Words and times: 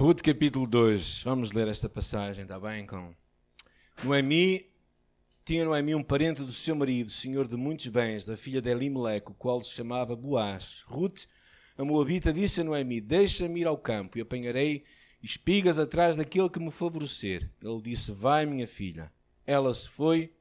Ruth 0.00 0.22
capítulo 0.22 0.66
2. 0.66 1.24
Vamos 1.24 1.52
ler 1.52 1.68
esta 1.68 1.86
passagem, 1.86 2.44
está 2.44 2.58
bem? 2.58 2.86
Com 2.86 3.14
Noemi 4.02 4.64
tinha 5.44 5.62
Noemi 5.62 5.94
um 5.94 6.02
parente 6.02 6.42
do 6.42 6.52
seu 6.52 6.74
marido, 6.74 7.10
senhor 7.10 7.46
de 7.46 7.54
muitos 7.54 7.86
bens, 7.88 8.24
da 8.24 8.34
filha 8.34 8.62
de 8.62 8.70
Elimelec, 8.70 9.30
o 9.30 9.34
qual 9.34 9.60
se 9.60 9.74
chamava 9.74 10.16
Boaz. 10.16 10.84
Ruth, 10.86 11.26
a 11.76 11.84
moabita, 11.84 12.32
disse 12.32 12.62
a 12.62 12.64
Noemi: 12.64 12.98
Deixa-me 12.98 13.60
ir 13.60 13.66
ao 13.66 13.76
campo 13.76 14.16
e 14.16 14.22
apanharei 14.22 14.84
espigas 15.22 15.78
atrás 15.78 16.16
daquele 16.16 16.48
que 16.48 16.58
me 16.58 16.70
favorecer. 16.70 17.50
Ele 17.62 17.82
disse: 17.82 18.10
Vai, 18.10 18.46
minha 18.46 18.66
filha. 18.66 19.12
Ela 19.46 19.74
se 19.74 19.86
foi, 19.86 20.32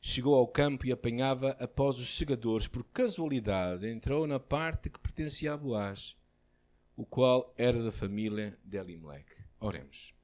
chegou 0.00 0.34
ao 0.34 0.48
campo 0.48 0.86
e 0.86 0.92
apanhava 0.92 1.50
após 1.60 1.98
os 1.98 2.16
segadores. 2.16 2.66
Por 2.66 2.82
casualidade, 2.82 3.86
entrou 3.86 4.26
na 4.26 4.40
parte 4.40 4.88
que 4.88 4.98
pertencia 4.98 5.52
a 5.52 5.56
Boaz 5.58 6.16
o 6.96 7.04
qual 7.04 7.54
era 7.56 7.82
da 7.82 7.92
família 7.92 8.58
de 8.64 8.78
Elimelech. 8.78 9.26
Oremos. 9.60 10.14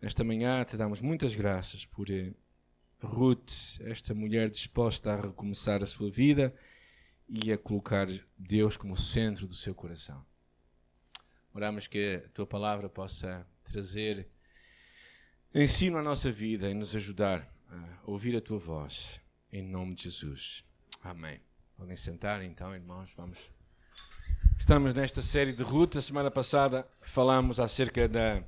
Nesta 0.00 0.24
manhã 0.24 0.64
te 0.64 0.76
damos 0.76 1.00
muitas 1.00 1.34
graças 1.34 1.84
por 1.84 2.10
eh, 2.10 2.32
Ruth, 3.00 3.80
esta 3.80 4.14
mulher 4.14 4.50
disposta 4.50 5.12
a 5.12 5.20
recomeçar 5.20 5.82
a 5.82 5.86
sua 5.86 6.10
vida 6.10 6.54
e 7.28 7.52
a 7.52 7.58
colocar 7.58 8.08
Deus 8.36 8.76
como 8.76 8.96
centro 8.96 9.46
do 9.46 9.54
seu 9.54 9.74
coração. 9.74 10.24
Oramos 11.54 11.86
que 11.86 12.22
a 12.24 12.28
tua 12.30 12.46
palavra 12.46 12.88
possa 12.88 13.46
trazer 13.64 14.28
ensino 15.54 15.98
à 15.98 16.02
nossa 16.02 16.30
vida 16.30 16.70
e 16.70 16.74
nos 16.74 16.96
ajudar 16.96 17.46
a 17.68 18.00
ouvir 18.04 18.36
a 18.36 18.40
tua 18.40 18.58
voz. 18.58 19.20
Em 19.52 19.62
nome 19.62 19.94
de 19.94 20.04
Jesus. 20.04 20.64
Amém. 21.02 21.40
Podem 21.76 21.96
sentar 21.96 22.42
então, 22.42 22.74
irmãos. 22.74 23.12
Vamos 23.14 23.52
Estamos 24.62 24.94
nesta 24.94 25.22
série 25.22 25.52
de 25.52 25.64
Ruth. 25.64 25.96
A 25.96 26.00
semana 26.00 26.30
passada 26.30 26.88
falámos 27.02 27.58
acerca 27.58 28.06
de 28.06 28.44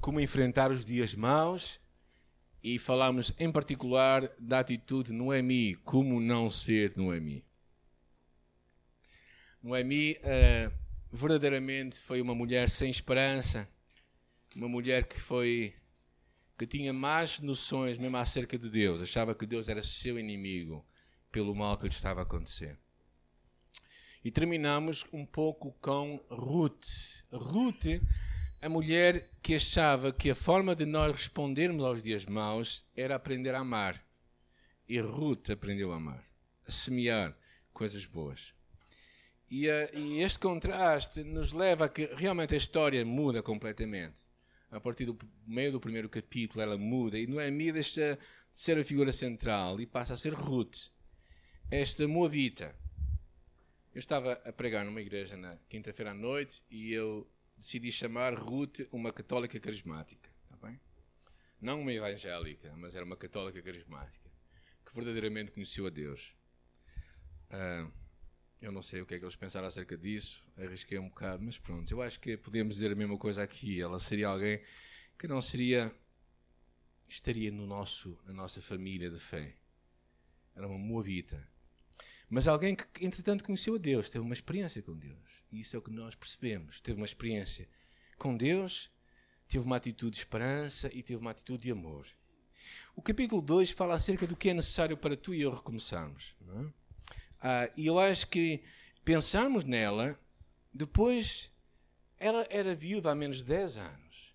como 0.00 0.20
enfrentar 0.20 0.70
os 0.70 0.84
dias 0.84 1.16
maus 1.16 1.80
e 2.62 2.78
falámos 2.78 3.32
em 3.40 3.50
particular 3.50 4.30
da 4.38 4.60
atitude 4.60 5.10
de 5.10 5.16
Noemi, 5.16 5.74
como 5.82 6.20
não 6.20 6.48
ser 6.48 6.96
Noemi. 6.96 7.44
Noemi 9.60 10.12
uh, 10.12 10.72
verdadeiramente 11.12 11.98
foi 11.98 12.22
uma 12.22 12.36
mulher 12.36 12.70
sem 12.70 12.88
esperança, 12.88 13.68
uma 14.54 14.68
mulher 14.68 15.08
que 15.08 15.20
foi 15.20 15.74
que 16.56 16.68
tinha 16.68 16.92
más 16.92 17.40
noções 17.40 17.98
mesmo 17.98 18.16
acerca 18.16 18.56
de 18.56 18.70
Deus, 18.70 19.02
achava 19.02 19.34
que 19.34 19.44
Deus 19.44 19.68
era 19.68 19.82
seu 19.82 20.20
inimigo 20.20 20.86
pelo 21.32 21.52
mal 21.52 21.76
que 21.76 21.88
lhe 21.88 21.92
estava 21.92 22.20
a 22.20 22.22
acontecer. 22.22 22.78
E 24.24 24.30
terminamos 24.30 25.04
um 25.12 25.26
pouco 25.26 25.72
com 25.80 26.20
Ruth. 26.30 26.86
Ruth, 27.32 28.00
a 28.60 28.68
mulher 28.68 29.28
que 29.42 29.56
achava 29.56 30.12
que 30.12 30.30
a 30.30 30.34
forma 30.34 30.76
de 30.76 30.84
nós 30.84 31.10
respondermos 31.10 31.84
aos 31.84 32.04
dias 32.04 32.24
maus 32.26 32.84
era 32.94 33.16
aprender 33.16 33.52
a 33.54 33.58
amar. 33.58 34.00
E 34.88 35.00
Ruth 35.00 35.50
aprendeu 35.50 35.92
a 35.92 35.96
amar, 35.96 36.22
a 36.66 36.70
semear 36.70 37.36
coisas 37.72 38.06
boas. 38.06 38.54
E, 39.50 39.68
a, 39.68 39.90
e 39.92 40.20
este 40.20 40.38
contraste 40.38 41.24
nos 41.24 41.52
leva 41.52 41.86
a 41.86 41.88
que 41.88 42.06
realmente 42.14 42.54
a 42.54 42.58
história 42.58 43.04
muda 43.04 43.42
completamente. 43.42 44.22
A 44.70 44.80
partir 44.80 45.04
do 45.04 45.18
meio 45.44 45.72
do 45.72 45.80
primeiro 45.80 46.08
capítulo, 46.08 46.62
ela 46.62 46.78
muda 46.78 47.18
e 47.18 47.26
Noemi 47.26 47.72
deixa 47.72 48.14
de 48.14 48.18
ser 48.52 48.78
a 48.78 48.84
figura 48.84 49.12
central 49.12 49.80
e 49.80 49.86
passa 49.86 50.14
a 50.14 50.16
ser 50.16 50.32
Ruth, 50.32 50.90
esta 51.70 52.06
moabita 52.06 52.74
eu 53.94 53.98
estava 53.98 54.32
a 54.32 54.52
pregar 54.52 54.84
numa 54.84 55.00
igreja 55.00 55.36
na 55.36 55.56
quinta-feira 55.68 56.12
à 56.12 56.14
noite 56.14 56.64
e 56.70 56.92
eu 56.92 57.30
decidi 57.56 57.92
chamar 57.92 58.34
Ruth 58.34 58.80
uma 58.90 59.12
católica 59.12 59.60
carismática. 59.60 60.30
Tá 60.48 60.56
bem? 60.66 60.80
Não 61.60 61.80
uma 61.80 61.92
evangélica, 61.92 62.74
mas 62.76 62.94
era 62.94 63.04
uma 63.04 63.16
católica 63.16 63.60
carismática 63.60 64.30
que 64.84 64.94
verdadeiramente 64.94 65.50
conheceu 65.50 65.86
a 65.86 65.90
Deus. 65.90 66.34
Uh, 67.50 67.92
eu 68.62 68.72
não 68.72 68.80
sei 68.80 69.02
o 69.02 69.06
que 69.06 69.14
é 69.14 69.18
que 69.18 69.24
eles 69.24 69.36
pensaram 69.36 69.66
acerca 69.66 69.96
disso, 69.96 70.42
arrisquei 70.56 70.98
um 70.98 71.08
bocado, 71.08 71.42
mas 71.42 71.58
pronto, 71.58 71.90
eu 71.90 72.00
acho 72.00 72.18
que 72.18 72.36
podemos 72.36 72.76
dizer 72.76 72.92
a 72.92 72.94
mesma 72.94 73.18
coisa 73.18 73.42
aqui. 73.42 73.82
Ela 73.82 74.00
seria 74.00 74.28
alguém 74.28 74.62
que 75.18 75.28
não 75.28 75.42
seria. 75.42 75.94
estaria 77.06 77.52
no 77.52 77.66
nosso, 77.66 78.18
na 78.24 78.32
nossa 78.32 78.62
família 78.62 79.10
de 79.10 79.18
fé. 79.18 79.54
Era 80.54 80.66
uma 80.66 80.78
moabita 80.78 81.51
mas 82.32 82.48
alguém 82.48 82.74
que, 82.74 82.86
entretanto, 83.04 83.44
conheceu 83.44 83.74
a 83.74 83.78
Deus, 83.78 84.08
teve 84.08 84.24
uma 84.24 84.32
experiência 84.32 84.80
com 84.80 84.96
Deus. 84.96 85.44
E 85.52 85.60
isso 85.60 85.76
é 85.76 85.78
o 85.78 85.82
que 85.82 85.90
nós 85.90 86.14
percebemos. 86.14 86.80
Teve 86.80 86.96
uma 86.96 87.04
experiência 87.04 87.68
com 88.16 88.34
Deus, 88.34 88.90
teve 89.46 89.62
uma 89.62 89.76
atitude 89.76 90.12
de 90.12 90.16
esperança 90.16 90.88
e 90.94 91.02
teve 91.02 91.20
uma 91.20 91.30
atitude 91.30 91.64
de 91.64 91.70
amor. 91.70 92.06
O 92.96 93.02
capítulo 93.02 93.42
2 93.42 93.72
fala 93.72 93.96
acerca 93.96 94.26
do 94.26 94.34
que 94.34 94.48
é 94.48 94.54
necessário 94.54 94.96
para 94.96 95.14
tu 95.14 95.34
e 95.34 95.42
eu 95.42 95.52
recomeçarmos. 95.52 96.34
É? 96.48 96.72
Ah, 97.38 97.70
e 97.76 97.86
eu 97.86 97.98
acho 97.98 98.26
que 98.28 98.62
pensarmos 99.04 99.64
nela, 99.64 100.18
depois 100.72 101.52
ela 102.18 102.46
era 102.48 102.74
viúva 102.74 103.10
há 103.10 103.14
menos 103.14 103.40
de 103.40 103.44
10 103.44 103.76
anos. 103.76 104.34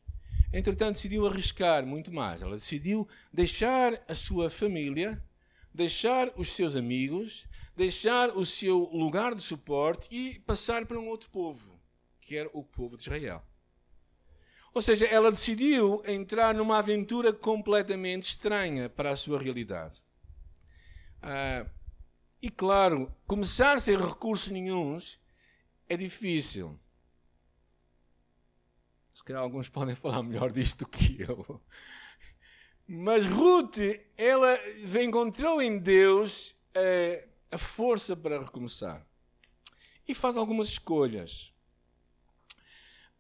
Entretanto, 0.54 0.98
decidiu 0.98 1.26
arriscar 1.26 1.84
muito 1.84 2.14
mais. 2.14 2.44
Ela 2.44 2.58
decidiu 2.58 3.08
deixar 3.34 4.00
a 4.08 4.14
sua 4.14 4.52
família, 4.52 5.20
deixar 5.78 6.34
os 6.36 6.54
seus 6.54 6.76
amigos, 6.76 7.48
deixar 7.76 8.36
o 8.36 8.44
seu 8.44 8.80
lugar 8.92 9.36
de 9.36 9.44
suporte 9.44 10.08
e 10.10 10.40
passar 10.40 10.88
para 10.88 11.00
um 11.00 11.08
outro 11.08 11.30
povo, 11.30 11.80
que 12.20 12.36
era 12.36 12.50
o 12.52 12.64
povo 12.64 12.98
de 12.98 13.04
Israel. 13.04 13.44
Ou 14.74 14.82
seja, 14.82 15.06
ela 15.06 15.30
decidiu 15.30 16.02
entrar 16.08 16.56
numa 16.56 16.80
aventura 16.80 17.32
completamente 17.32 18.24
estranha 18.24 18.90
para 18.90 19.12
a 19.12 19.16
sua 19.16 19.38
realidade. 19.40 20.02
Ah, 21.22 21.68
e 22.42 22.50
claro, 22.50 23.16
começar 23.28 23.80
sem 23.80 23.96
recursos 23.98 24.50
nenhums 24.50 25.20
é 25.88 25.96
difícil. 25.96 26.80
Se 29.14 29.24
calhar 29.24 29.44
alguns 29.44 29.70
podem 29.70 29.94
falar 29.94 30.24
melhor 30.24 30.52
disto 30.52 30.86
do 30.86 30.90
que 30.90 31.22
eu. 31.22 31.62
Mas 32.88 33.26
Ruth, 33.26 33.80
ela 34.16 34.58
encontrou 35.04 35.62
em 35.62 35.78
Deus 35.78 36.56
eh, 36.74 37.28
a 37.52 37.58
força 37.58 38.16
para 38.16 38.40
recomeçar. 38.40 39.06
E 40.08 40.16
faz 40.16 40.38
algumas 40.38 40.70
escolhas. 40.70 41.54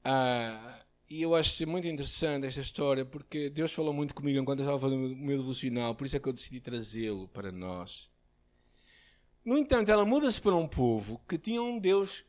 Ah, 0.04 0.86
e 1.10 1.22
eu 1.22 1.36
acho 1.36 1.68
muito 1.68 1.86
interessante 1.86 2.48
esta 2.48 2.62
história, 2.62 3.04
porque 3.04 3.50
Deus 3.50 3.74
falou 3.74 3.94
muito 3.94 4.16
comigo 4.16 4.40
enquanto 4.40 4.60
eu 4.60 4.64
estava 4.66 4.80
fazendo 4.80 5.14
o 5.14 5.16
meu 5.18 5.38
devocional, 5.38 5.94
por 5.96 6.08
isso 6.08 6.16
é 6.16 6.20
que 6.20 6.30
eu 6.30 6.34
decidi 6.34 6.62
trazê-lo 6.62 7.28
para 7.28 7.52
nós. 7.52 8.10
No 9.44 9.58
entanto, 9.58 9.92
ela 9.92 10.06
muda-se 10.06 10.40
para 10.40 10.56
um 10.56 10.68
povo 10.68 11.22
que 11.28 11.38
tinha 11.38 11.62
um 11.62 11.78
Deus 11.78 12.24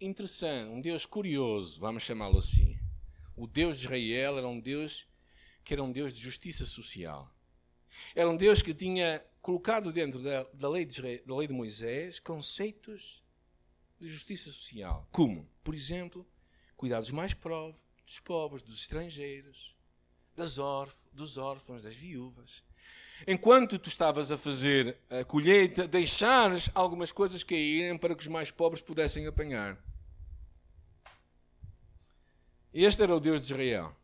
interessante, 0.00 0.70
um 0.70 0.80
Deus 0.80 1.06
curioso, 1.06 1.78
vamos 1.78 2.02
chamá-lo 2.02 2.38
assim. 2.38 2.76
O 3.36 3.46
Deus 3.46 3.78
de 3.78 3.84
Israel 3.84 4.38
era 4.38 4.48
um 4.48 4.58
Deus 4.58 5.06
que 5.64 5.72
era 5.72 5.82
um 5.82 5.90
Deus 5.90 6.12
de 6.12 6.20
justiça 6.20 6.66
social. 6.66 7.30
Era 8.14 8.28
um 8.28 8.36
Deus 8.36 8.60
que 8.62 8.74
tinha 8.74 9.24
colocado 9.40 9.92
dentro 9.92 10.20
da, 10.20 10.42
da, 10.52 10.68
lei 10.68 10.84
de, 10.84 11.18
da 11.18 11.36
lei 11.36 11.46
de 11.46 11.54
Moisés 11.54 12.20
conceitos 12.20 13.22
de 14.00 14.08
justiça 14.08 14.50
social. 14.50 15.08
Como, 15.10 15.48
por 15.62 15.74
exemplo, 15.74 16.26
cuidar 16.76 17.00
dos 17.00 17.10
mais 17.10 17.34
pobres, 17.34 17.82
dos 18.04 18.18
pobres, 18.18 18.62
dos 18.62 18.78
estrangeiros, 18.78 19.74
das 20.36 20.58
órf 20.58 20.94
dos 21.12 21.36
órfãos, 21.36 21.84
das 21.84 21.94
viúvas. 21.94 22.62
Enquanto 23.26 23.78
tu 23.78 23.88
estavas 23.88 24.30
a 24.30 24.36
fazer 24.36 24.98
a 25.08 25.24
colheita, 25.24 25.86
deixares 25.86 26.68
algumas 26.74 27.12
coisas 27.12 27.42
caírem 27.42 27.96
para 27.96 28.14
que 28.14 28.22
os 28.22 28.28
mais 28.28 28.50
pobres 28.50 28.82
pudessem 28.82 29.26
apanhar. 29.26 29.78
Este 32.72 33.02
era 33.02 33.14
o 33.14 33.20
Deus 33.20 33.46
de 33.46 33.52
Israel. 33.52 33.94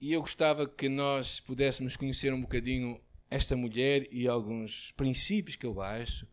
E 0.00 0.12
eu 0.12 0.20
gostava 0.20 0.66
que 0.66 0.88
nós 0.88 1.40
pudéssemos 1.40 1.96
conhecer 1.96 2.32
um 2.32 2.40
bocadinho 2.40 3.00
esta 3.28 3.56
mulher 3.56 4.06
e 4.12 4.28
alguns 4.28 4.92
princípios 4.92 5.56
que 5.56 5.66
eu 5.66 5.80
acho, 5.80 6.26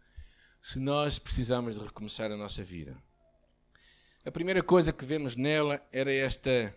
se 0.62 0.80
nós 0.80 1.18
precisamos 1.20 1.76
de 1.76 1.82
recomeçar 1.82 2.32
a 2.32 2.38
nossa 2.38 2.64
vida. 2.64 2.96
A 4.24 4.32
primeira 4.32 4.64
coisa 4.64 4.94
que 4.94 5.06
vemos 5.06 5.36
nela 5.36 5.86
era 5.92 6.12
esta, 6.14 6.76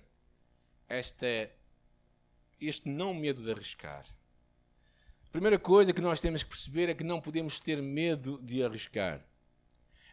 esta, 0.89 1.51
este 2.61 2.89
não 2.89 3.15
medo 3.15 3.43
de 3.43 3.51
arriscar. 3.51 4.05
A 5.27 5.31
primeira 5.31 5.59
coisa 5.59 5.93
que 5.93 6.01
nós 6.01 6.21
temos 6.21 6.43
que 6.43 6.49
perceber 6.49 6.89
é 6.89 6.95
que 6.95 7.05
não 7.05 7.21
podemos 7.21 7.61
ter 7.61 7.83
medo 7.83 8.41
de 8.43 8.63
arriscar. 8.63 9.23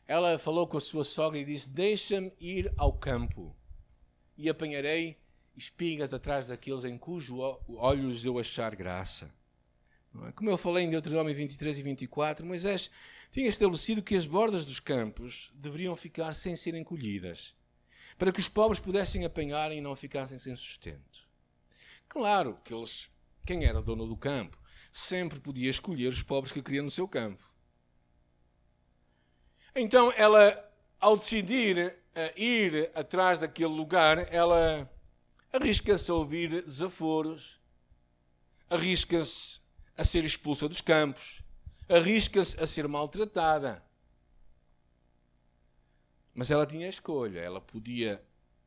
Ela 0.06 0.38
falou 0.38 0.68
com 0.68 0.78
a 0.78 0.82
sua 0.82 1.04
sogra 1.04 1.40
e 1.40 1.46
disse: 1.46 1.70
Deixa-me 1.70 2.32
ir 2.40 2.72
ao 2.78 2.94
campo 2.94 3.56
e 4.38 4.50
apanharei 4.50 5.18
espigas 5.56 6.14
atrás 6.14 6.46
daqueles 6.46 6.86
em 6.86 6.98
cujo 6.98 7.38
olhos 7.68 8.26
eu 8.26 8.38
achar 8.40 8.76
graça. 8.76 9.34
É? 10.28 10.32
Como 10.32 10.50
eu 10.50 10.58
falei 10.58 10.86
em 10.86 10.90
Deuteronômio 10.90 11.36
23 11.36 11.80
e 11.80 11.84
24, 11.84 12.46
Moisés 12.46 12.90
tinha 13.32 13.50
estabelecido 13.50 14.02
que 14.02 14.16
as 14.16 14.26
bordas 14.26 14.66
dos 14.66 14.80
campos 14.80 15.52
deveriam 15.56 15.96
ficar 15.96 16.34
sem 16.34 16.56
serem 16.56 16.84
colhidas. 16.84 17.54
para 18.18 18.32
que 18.32 18.40
os 18.40 18.48
pobres 18.48 18.80
pudessem 18.80 19.26
apanhar 19.26 19.74
e 19.74 19.82
não 19.82 19.94
ficassem 19.94 20.40
sem 20.40 20.56
sustento. 20.56 21.28
Claro 22.08 22.58
que 22.64 22.74
eles, 22.74 23.10
quem 23.46 23.66
era 23.66 23.82
dono 23.82 24.08
do 24.08 24.16
campo, 24.16 24.58
sempre 24.90 25.38
podia 25.38 25.70
escolher 25.70 26.08
os 26.08 26.24
pobres 26.24 26.54
que 26.54 26.62
queria 26.62 26.82
no 26.82 26.90
seu 26.90 27.10
campo. 27.10 27.44
Então 29.76 30.14
ela, 30.16 30.72
ao 30.98 31.18
decidir 31.18 31.78
uh, 31.78 32.40
ir 32.40 32.90
atrás 32.96 33.38
daquele 33.38 33.74
lugar, 33.74 34.34
ela 34.34 34.90
arrisca-se 35.56 36.12
a 36.12 36.14
ouvir 36.14 36.64
desaforos, 36.64 37.60
arrisca-se 38.70 39.62
a 39.98 40.04
ser 40.04 40.26
expulsa 40.26 40.68
dos 40.68 40.82
campos, 40.82 41.42
arrisca-se 41.88 42.62
a 42.62 42.68
ser 42.68 42.88
maltratada. 42.88 43.84
Mas 46.34 46.52
ela 46.52 46.66
tinha 46.66 46.88
a 46.88 46.90
escolha. 46.90 47.40
Ela 47.40 47.62
podia 47.62 48.22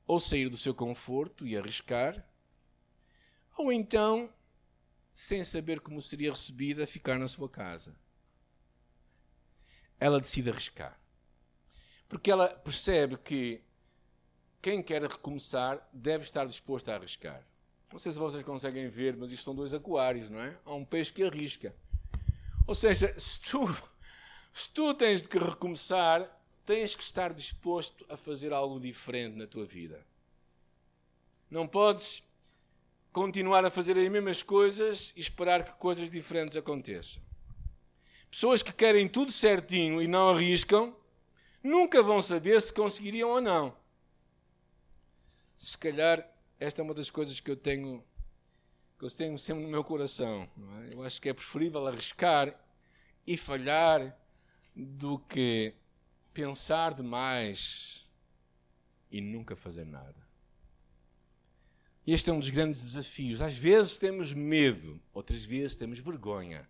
ou 0.06 0.19
sair 0.19 0.49
do 0.49 0.56
seu 0.56 0.75
conforto 0.75 1.46
e 1.46 1.56
arriscar, 1.56 2.26
ou 3.58 3.70
então, 3.70 4.32
sem 5.12 5.44
saber 5.44 5.81
como 5.81 6.00
seria 6.00 6.31
recebida, 6.31 6.87
ficar 6.87 7.19
na 7.19 7.29
sua 7.29 7.49
casa. 7.49 7.94
Ela 10.00 10.20
decide 10.20 10.49
arriscar. 10.49 10.99
Porque 12.08 12.31
ela 12.31 12.49
percebe 12.49 13.19
que 13.19 13.62
quem 14.60 14.82
quer 14.82 15.02
recomeçar 15.02 15.87
deve 15.93 16.25
estar 16.25 16.46
disposto 16.46 16.88
a 16.88 16.94
arriscar. 16.94 17.43
Não 17.93 17.99
sei 17.99 18.12
se 18.12 18.19
vocês 18.19 18.44
conseguem 18.44 18.88
ver, 18.88 19.16
mas 19.16 19.31
isto 19.31 19.44
são 19.44 19.55
dois 19.55 19.72
aquários, 19.72 20.28
não 20.28 20.40
é? 20.40 20.56
Há 20.64 20.75
um 20.75 20.84
peixe 20.84 21.12
que 21.12 21.22
arrisca. 21.22 21.75
Ou 22.66 22.75
seja, 22.75 23.14
se 23.19 23.40
tu, 23.40 23.66
se 24.52 24.69
tu 24.70 24.93
tens 24.93 25.22
de 25.22 25.38
recomeçar, 25.38 26.28
tens 26.66 26.94
que 26.94 27.02
estar 27.02 27.32
disposto 27.32 28.05
a 28.10 28.16
fazer 28.16 28.52
algo 28.52 28.78
diferente 28.78 29.37
na 29.37 29.46
tua 29.46 29.64
vida. 29.64 30.05
Não 31.50 31.66
podes 31.66 32.22
continuar 33.11 33.64
a 33.64 33.70
fazer 33.70 33.96
as 33.96 34.08
mesmas 34.08 34.43
coisas 34.43 35.14
e 35.16 35.20
esperar 35.20 35.64
que 35.64 35.72
coisas 35.78 36.11
diferentes 36.11 36.58
aconteçam. 36.58 37.22
Pessoas 38.31 38.62
que 38.62 38.72
querem 38.72 39.08
tudo 39.08 39.32
certinho 39.32 40.02
e 40.02 40.06
não 40.06 40.28
arriscam, 40.28 40.94
nunca 41.62 42.02
vão 42.02 42.20
saber 42.20 42.61
se 42.61 42.70
conseguiriam 42.70 43.31
ou 43.31 43.40
não. 43.40 43.75
Se 45.58 45.76
calhar 45.76 46.26
esta 46.58 46.81
é 46.81 46.84
uma 46.84 46.94
das 46.94 47.10
coisas 47.10 47.38
que 47.38 47.50
eu 47.50 47.56
tenho 47.56 48.02
que 48.99 49.05
eu 49.05 49.10
tenho 49.10 49.38
sempre 49.38 49.62
no 49.62 49.70
meu 49.70 49.84
coração. 49.84 50.49
É? 50.82 50.94
Eu 50.94 51.05
acho 51.05 51.20
que 51.20 51.28
é 51.28 51.34
preferível 51.34 51.87
arriscar 51.87 52.52
e 53.25 53.37
falhar 53.37 54.19
do 54.75 55.20
que 55.20 55.72
pensar 56.34 56.94
demais 56.94 58.08
e 59.10 59.20
nunca 59.20 59.55
fazer 59.55 59.84
nada. 59.84 60.26
Este 62.04 62.31
é 62.31 62.32
um 62.32 62.40
dos 62.40 62.50
grandes 62.50 62.81
desafios. 62.81 63.40
Às 63.40 63.54
vezes 63.54 63.99
temos 63.99 64.32
medo, 64.32 65.00
outras 65.12 65.44
vezes 65.44 65.76
temos 65.76 65.99
vergonha. 66.00 66.69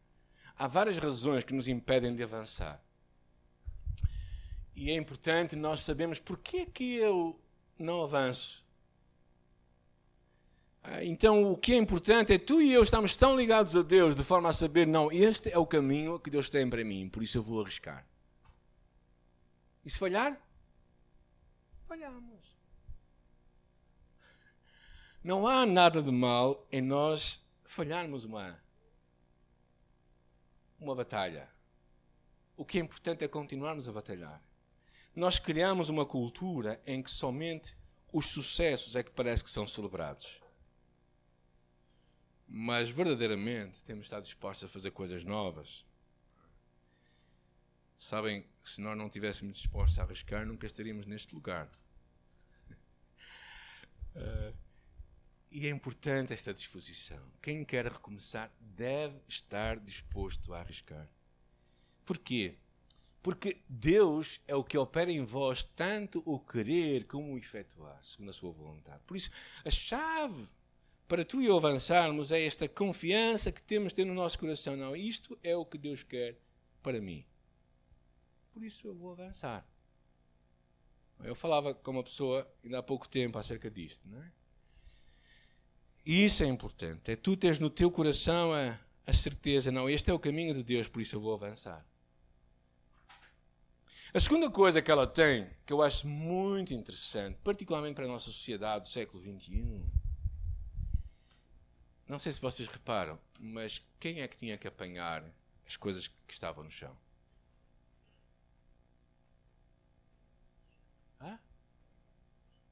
Há 0.56 0.66
várias 0.66 0.98
razões 0.98 1.44
que 1.44 1.54
nos 1.54 1.68
impedem 1.68 2.14
de 2.14 2.22
avançar. 2.22 2.82
E 4.74 4.90
é 4.90 4.94
importante 4.94 5.56
nós 5.56 5.80
sabermos 5.80 6.18
porquê 6.18 6.66
que 6.66 6.96
eu 6.96 7.40
não 7.78 8.02
avanço. 8.02 8.67
Ah, 10.82 11.04
então, 11.04 11.50
o 11.50 11.56
que 11.56 11.72
é 11.72 11.76
importante 11.76 12.32
é 12.32 12.38
tu 12.38 12.60
e 12.60 12.72
eu 12.72 12.82
estamos 12.82 13.16
tão 13.16 13.36
ligados 13.36 13.76
a 13.76 13.82
Deus 13.82 14.14
de 14.14 14.22
forma 14.22 14.48
a 14.48 14.52
saber, 14.52 14.86
não, 14.86 15.10
este 15.10 15.50
é 15.50 15.58
o 15.58 15.66
caminho 15.66 16.18
que 16.18 16.30
Deus 16.30 16.48
tem 16.48 16.68
para 16.68 16.84
mim, 16.84 17.08
por 17.08 17.22
isso 17.22 17.38
eu 17.38 17.42
vou 17.42 17.60
arriscar. 17.60 18.06
E 19.84 19.90
se 19.90 19.98
falhar? 19.98 20.40
Falhamos. 21.86 22.56
Não 25.22 25.48
há 25.48 25.66
nada 25.66 26.02
de 26.02 26.10
mal 26.10 26.66
em 26.70 26.80
nós 26.80 27.40
falharmos 27.64 28.24
uma, 28.24 28.58
uma 30.78 30.94
batalha. 30.94 31.48
O 32.56 32.64
que 32.64 32.78
é 32.78 32.80
importante 32.80 33.24
é 33.24 33.28
continuarmos 33.28 33.88
a 33.88 33.92
batalhar. 33.92 34.42
Nós 35.14 35.38
criamos 35.38 35.88
uma 35.88 36.06
cultura 36.06 36.80
em 36.86 37.02
que 37.02 37.10
somente 37.10 37.76
os 38.12 38.26
sucessos 38.26 38.96
é 38.96 39.02
que 39.02 39.10
parece 39.10 39.42
que 39.42 39.50
são 39.50 39.66
celebrados. 39.66 40.40
Mas 42.48 42.88
verdadeiramente 42.88 43.82
temos 43.84 44.06
estar 44.06 44.20
dispostos 44.20 44.64
a 44.64 44.72
fazer 44.72 44.90
coisas 44.90 45.22
novas. 45.22 45.84
Sabem, 47.98 48.46
se 48.64 48.80
nós 48.80 48.96
não 48.96 49.06
estivéssemos 49.06 49.58
dispostos 49.58 49.98
a 49.98 50.02
arriscar, 50.02 50.46
nunca 50.46 50.66
estaríamos 50.66 51.04
neste 51.04 51.34
lugar. 51.34 51.68
Uh, 54.14 54.56
e 55.52 55.66
é 55.66 55.70
importante 55.70 56.32
esta 56.32 56.54
disposição. 56.54 57.22
Quem 57.42 57.64
quer 57.64 57.86
recomeçar 57.86 58.50
deve 58.60 59.20
estar 59.28 59.78
disposto 59.78 60.54
a 60.54 60.60
arriscar. 60.60 61.06
Porquê? 62.06 62.56
Porque 63.22 63.60
Deus 63.68 64.40
é 64.46 64.54
o 64.54 64.64
que 64.64 64.78
opera 64.78 65.10
em 65.10 65.24
vós 65.24 65.64
tanto 65.64 66.22
o 66.24 66.38
querer 66.38 67.04
como 67.04 67.34
o 67.34 67.38
efetuar, 67.38 68.02
segundo 68.02 68.30
a 68.30 68.32
sua 68.32 68.52
vontade. 68.52 69.02
Por 69.06 69.16
isso, 69.16 69.30
a 69.64 69.70
chave 69.70 70.48
para 71.08 71.24
tu 71.24 71.40
e 71.40 71.46
eu 71.46 71.56
avançarmos 71.56 72.30
é 72.30 72.44
esta 72.44 72.68
confiança 72.68 73.50
que 73.50 73.62
temos 73.62 73.88
de 73.88 73.96
ter 73.96 74.04
no 74.04 74.14
nosso 74.14 74.38
coração. 74.38 74.76
Não, 74.76 74.94
isto 74.94 75.38
é 75.42 75.56
o 75.56 75.64
que 75.64 75.78
Deus 75.78 76.02
quer 76.02 76.38
para 76.82 77.00
mim 77.00 77.24
por 78.58 78.64
isso 78.64 78.88
eu 78.88 78.94
vou 78.94 79.12
avançar. 79.12 79.64
Eu 81.22 81.36
falava 81.36 81.72
com 81.72 81.92
uma 81.92 82.02
pessoa 82.02 82.44
ainda 82.64 82.80
há 82.80 82.82
pouco 82.82 83.08
tempo 83.08 83.38
acerca 83.38 83.70
disto, 83.70 84.08
não 84.08 84.20
é? 84.20 84.32
E 86.04 86.24
isso 86.24 86.42
é 86.42 86.46
importante, 86.46 87.12
é 87.12 87.16
tu 87.16 87.36
teres 87.36 87.60
no 87.60 87.70
teu 87.70 87.88
coração 87.88 88.52
a, 88.52 88.76
a 89.06 89.12
certeza, 89.12 89.70
não, 89.70 89.88
este 89.88 90.10
é 90.10 90.12
o 90.12 90.18
caminho 90.18 90.54
de 90.54 90.64
Deus, 90.64 90.88
por 90.88 91.00
isso 91.00 91.14
eu 91.14 91.20
vou 91.20 91.34
avançar. 91.34 91.86
A 94.12 94.18
segunda 94.18 94.50
coisa 94.50 94.82
que 94.82 94.90
ela 94.90 95.06
tem, 95.06 95.48
que 95.64 95.72
eu 95.72 95.80
acho 95.80 96.08
muito 96.08 96.74
interessante, 96.74 97.38
particularmente 97.44 97.94
para 97.94 98.06
a 98.06 98.08
nossa 98.08 98.26
sociedade 98.26 98.88
do 98.88 98.90
século 98.90 99.22
XXI, 99.22 99.84
não 102.08 102.18
sei 102.18 102.32
se 102.32 102.40
vocês 102.40 102.68
reparam, 102.68 103.18
mas 103.38 103.84
quem 104.00 104.22
é 104.22 104.28
que 104.28 104.36
tinha 104.36 104.56
que 104.56 104.66
apanhar 104.66 105.24
as 105.66 105.76
coisas 105.76 106.08
que 106.08 106.32
estavam 106.32 106.64
no 106.64 106.70
chão? 106.70 106.96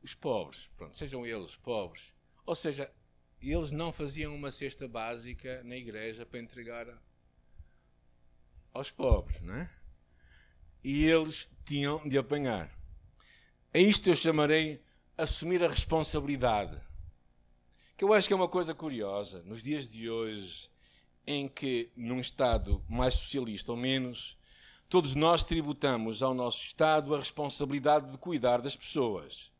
os 0.07 0.15
pobres, 0.15 0.71
pronto, 0.77 0.97
sejam 0.97 1.27
eles 1.27 1.57
pobres. 1.57 2.15
Ou 2.47 2.55
seja, 2.55 2.89
eles 3.41 3.73
não 3.73 3.93
faziam 3.93 4.33
uma 4.37 4.53
cesta 4.53 4.87
básica 4.87 5.65
na 5.65 5.77
igreja 5.77 6.25
para 6.25 6.39
entregar 6.39 6.87
aos 8.73 8.89
pobres, 8.89 9.41
não 9.41 9.55
é? 9.55 9.69
E 10.85 11.05
eles 11.05 11.51
tinham 11.65 12.09
de 12.09 12.17
apanhar. 12.17 12.71
A 13.75 13.79
isto 13.79 14.09
eu 14.09 14.15
chamarei 14.15 14.81
assumir 15.19 15.65
a 15.65 15.69
responsabilidade. 15.69 16.81
Que 17.97 18.05
eu 18.05 18.13
acho 18.13 18.29
que 18.29 18.35
é 18.35 18.37
uma 18.37 18.49
coisa 18.49 18.75
curiosa, 18.75 19.43
nos 19.45 19.63
dias 19.63 19.89
de 19.89 20.11
hoje, 20.11 20.69
em 21.27 21.49
que 21.49 21.91
num 21.97 22.21
Estado 22.21 22.85
mais 22.87 23.15
socialista 23.15 23.73
ou 23.73 23.79
menos, 23.79 24.37
todos 24.87 25.15
nós 25.15 25.43
tributamos 25.43 26.23
ao 26.23 26.35
nosso 26.35 26.63
Estado 26.63 27.15
a 27.15 27.19
responsabilidade 27.19 28.13
de 28.13 28.19
cuidar 28.19 28.61
das 28.61 28.77
pessoas. 28.77 29.51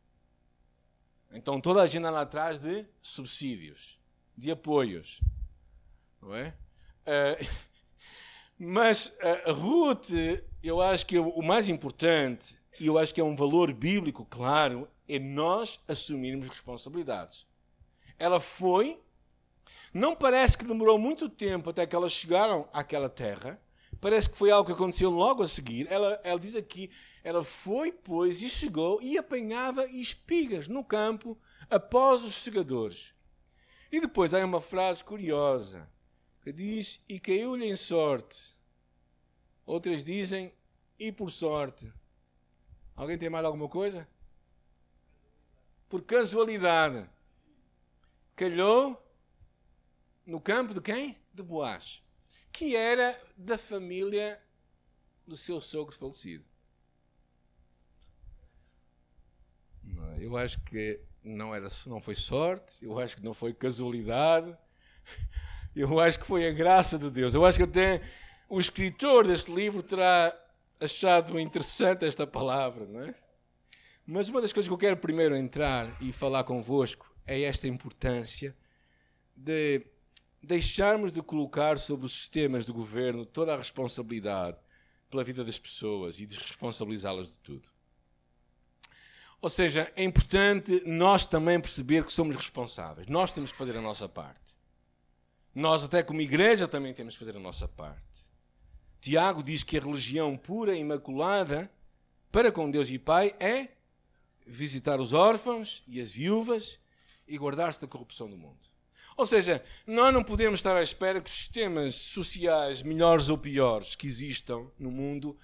Então 1.31 1.59
toda 1.59 1.81
a 1.81 1.87
gente 1.87 2.05
anda 2.05 2.21
atrás 2.21 2.59
de 2.59 2.85
subsídios, 3.01 3.99
de 4.37 4.51
apoios. 4.51 5.19
Não 6.21 6.35
é? 6.35 6.53
Uh, 7.07 7.47
mas 8.59 9.17
a 9.47 9.51
Ruth, 9.51 10.11
eu 10.61 10.79
acho 10.79 11.07
que 11.07 11.17
o 11.17 11.41
mais 11.41 11.69
importante, 11.69 12.55
e 12.79 12.85
eu 12.85 12.99
acho 12.99 13.15
que 13.15 13.19
é 13.19 13.23
um 13.23 13.35
valor 13.35 13.73
bíblico, 13.73 14.23
claro, 14.25 14.87
é 15.09 15.17
nós 15.17 15.79
assumirmos 15.87 16.47
responsabilidades. 16.47 17.46
Ela 18.17 18.39
foi, 18.39 18.99
não 19.93 20.15
parece 20.15 20.57
que 20.57 20.65
demorou 20.65 20.97
muito 20.97 21.29
tempo 21.29 21.69
até 21.69 21.85
que 21.85 21.95
elas 21.95 22.11
chegaram 22.11 22.67
àquela 22.73 23.09
terra, 23.09 23.61
parece 23.99 24.29
que 24.29 24.37
foi 24.37 24.51
algo 24.51 24.67
que 24.67 24.73
aconteceu 24.73 25.09
logo 25.09 25.43
a 25.43 25.47
seguir. 25.47 25.87
Ela, 25.91 26.19
ela 26.23 26.39
diz 26.39 26.55
aqui: 26.55 26.89
ela 27.23 27.43
foi, 27.43 27.91
pois, 27.91 28.41
e 28.41 28.49
chegou 28.49 29.01
e 29.01 29.17
apanhava 29.17 29.85
espigas 29.87 30.67
no 30.67 30.83
campo 30.83 31.37
após 31.69 32.23
os 32.23 32.35
segadores. 32.35 33.13
E 33.91 33.99
depois 33.99 34.33
há 34.33 34.43
uma 34.45 34.61
frase 34.61 35.03
curiosa 35.03 35.89
que 36.41 36.53
diz: 36.53 37.03
E 37.09 37.19
caiu-lhe 37.19 37.65
em 37.65 37.75
sorte. 37.75 38.55
Outras 39.65 40.03
dizem: 40.03 40.53
E 40.97 41.11
por 41.11 41.29
sorte. 41.29 41.91
Alguém 42.95 43.17
tem 43.17 43.29
mais 43.29 43.45
alguma 43.45 43.67
coisa? 43.67 44.07
Por 45.89 46.01
casualidade. 46.03 47.09
Calhou 48.37 49.03
no 50.23 50.39
campo 50.39 50.71
de 50.71 50.79
quem? 50.79 51.17
De 51.33 51.41
Boaz. 51.41 52.03
Que 52.53 52.75
era 52.75 53.19
da 53.35 53.57
família 53.57 54.39
do 55.25 55.35
seu 55.35 55.59
sogro 55.59 55.95
falecido. 55.95 56.45
Eu 60.19 60.37
acho 60.37 60.61
que 60.61 60.99
não, 61.23 61.53
era, 61.53 61.67
não 61.87 61.99
foi 61.99 62.13
sorte, 62.13 62.85
eu 62.85 62.99
acho 62.99 63.15
que 63.17 63.23
não 63.23 63.33
foi 63.33 63.53
casualidade, 63.53 64.55
eu 65.75 65.99
acho 65.99 66.19
que 66.19 66.25
foi 66.25 66.47
a 66.47 66.51
graça 66.51 66.99
de 66.99 67.09
Deus. 67.09 67.33
Eu 67.33 67.43
acho 67.43 67.57
que 67.57 67.63
até 67.63 68.03
o 68.47 68.59
escritor 68.59 69.25
deste 69.25 69.51
livro 69.51 69.81
terá 69.81 70.31
achado 70.79 71.39
interessante 71.39 72.05
esta 72.05 72.27
palavra, 72.27 72.85
não 72.85 73.01
é? 73.01 73.15
Mas 74.05 74.29
uma 74.29 74.41
das 74.41 74.53
coisas 74.53 74.67
que 74.67 74.73
eu 74.73 74.77
quero 74.77 74.97
primeiro 74.97 75.35
entrar 75.35 75.91
e 76.01 76.13
falar 76.13 76.43
convosco 76.43 77.06
é 77.27 77.41
esta 77.41 77.67
importância 77.67 78.55
de 79.35 79.85
deixarmos 80.41 81.11
de 81.11 81.21
colocar 81.21 81.77
sobre 81.77 82.05
os 82.05 82.13
sistemas 82.13 82.65
de 82.65 82.71
governo 82.71 83.25
toda 83.25 83.53
a 83.53 83.57
responsabilidade 83.57 84.57
pela 85.09 85.23
vida 85.23 85.43
das 85.43 85.59
pessoas 85.59 86.19
e 86.19 86.25
desresponsabilizá-las 86.25 87.33
de 87.33 87.39
tudo. 87.39 87.69
Ou 89.41 89.49
seja, 89.49 89.91
é 89.95 90.03
importante 90.03 90.81
nós 90.85 91.25
também 91.25 91.59
perceber 91.59 92.03
que 92.03 92.11
somos 92.11 92.35
responsáveis. 92.35 93.07
Nós 93.07 93.31
temos 93.31 93.51
que 93.51 93.57
fazer 93.57 93.77
a 93.77 93.81
nossa 93.81 94.09
parte. 94.09 94.55
Nós, 95.53 95.83
até 95.83 96.01
como 96.01 96.21
igreja, 96.21 96.67
também 96.67 96.93
temos 96.93 97.13
que 97.13 97.19
fazer 97.19 97.35
a 97.35 97.39
nossa 97.39 97.67
parte. 97.67 98.21
Tiago 98.99 99.43
diz 99.43 99.63
que 99.63 99.77
a 99.77 99.81
religião 99.81 100.35
pura 100.35 100.75
e 100.75 100.79
imaculada 100.79 101.71
para 102.31 102.51
com 102.51 102.69
Deus 102.69 102.89
e 102.89 102.97
Pai 102.97 103.35
é 103.39 103.69
visitar 104.45 104.99
os 104.99 105.13
órfãos 105.13 105.83
e 105.87 106.01
as 106.01 106.11
viúvas 106.11 106.79
e 107.27 107.37
guardar-se 107.37 107.81
da 107.81 107.87
corrupção 107.87 108.29
do 108.29 108.37
mundo. 108.37 108.67
Ou 109.17 109.25
seja, 109.25 109.63
nós 109.85 110.13
não 110.13 110.23
podemos 110.23 110.59
estar 110.59 110.77
à 110.77 110.83
espera 110.83 111.19
que 111.19 111.29
os 111.29 111.35
sistemas 111.35 111.95
sociais, 111.95 112.83
melhores 112.83 113.29
ou 113.29 113.37
piores 113.37 113.95
que 113.95 114.07
existam 114.07 114.69
no 114.77 114.91
mundo, 114.91 115.37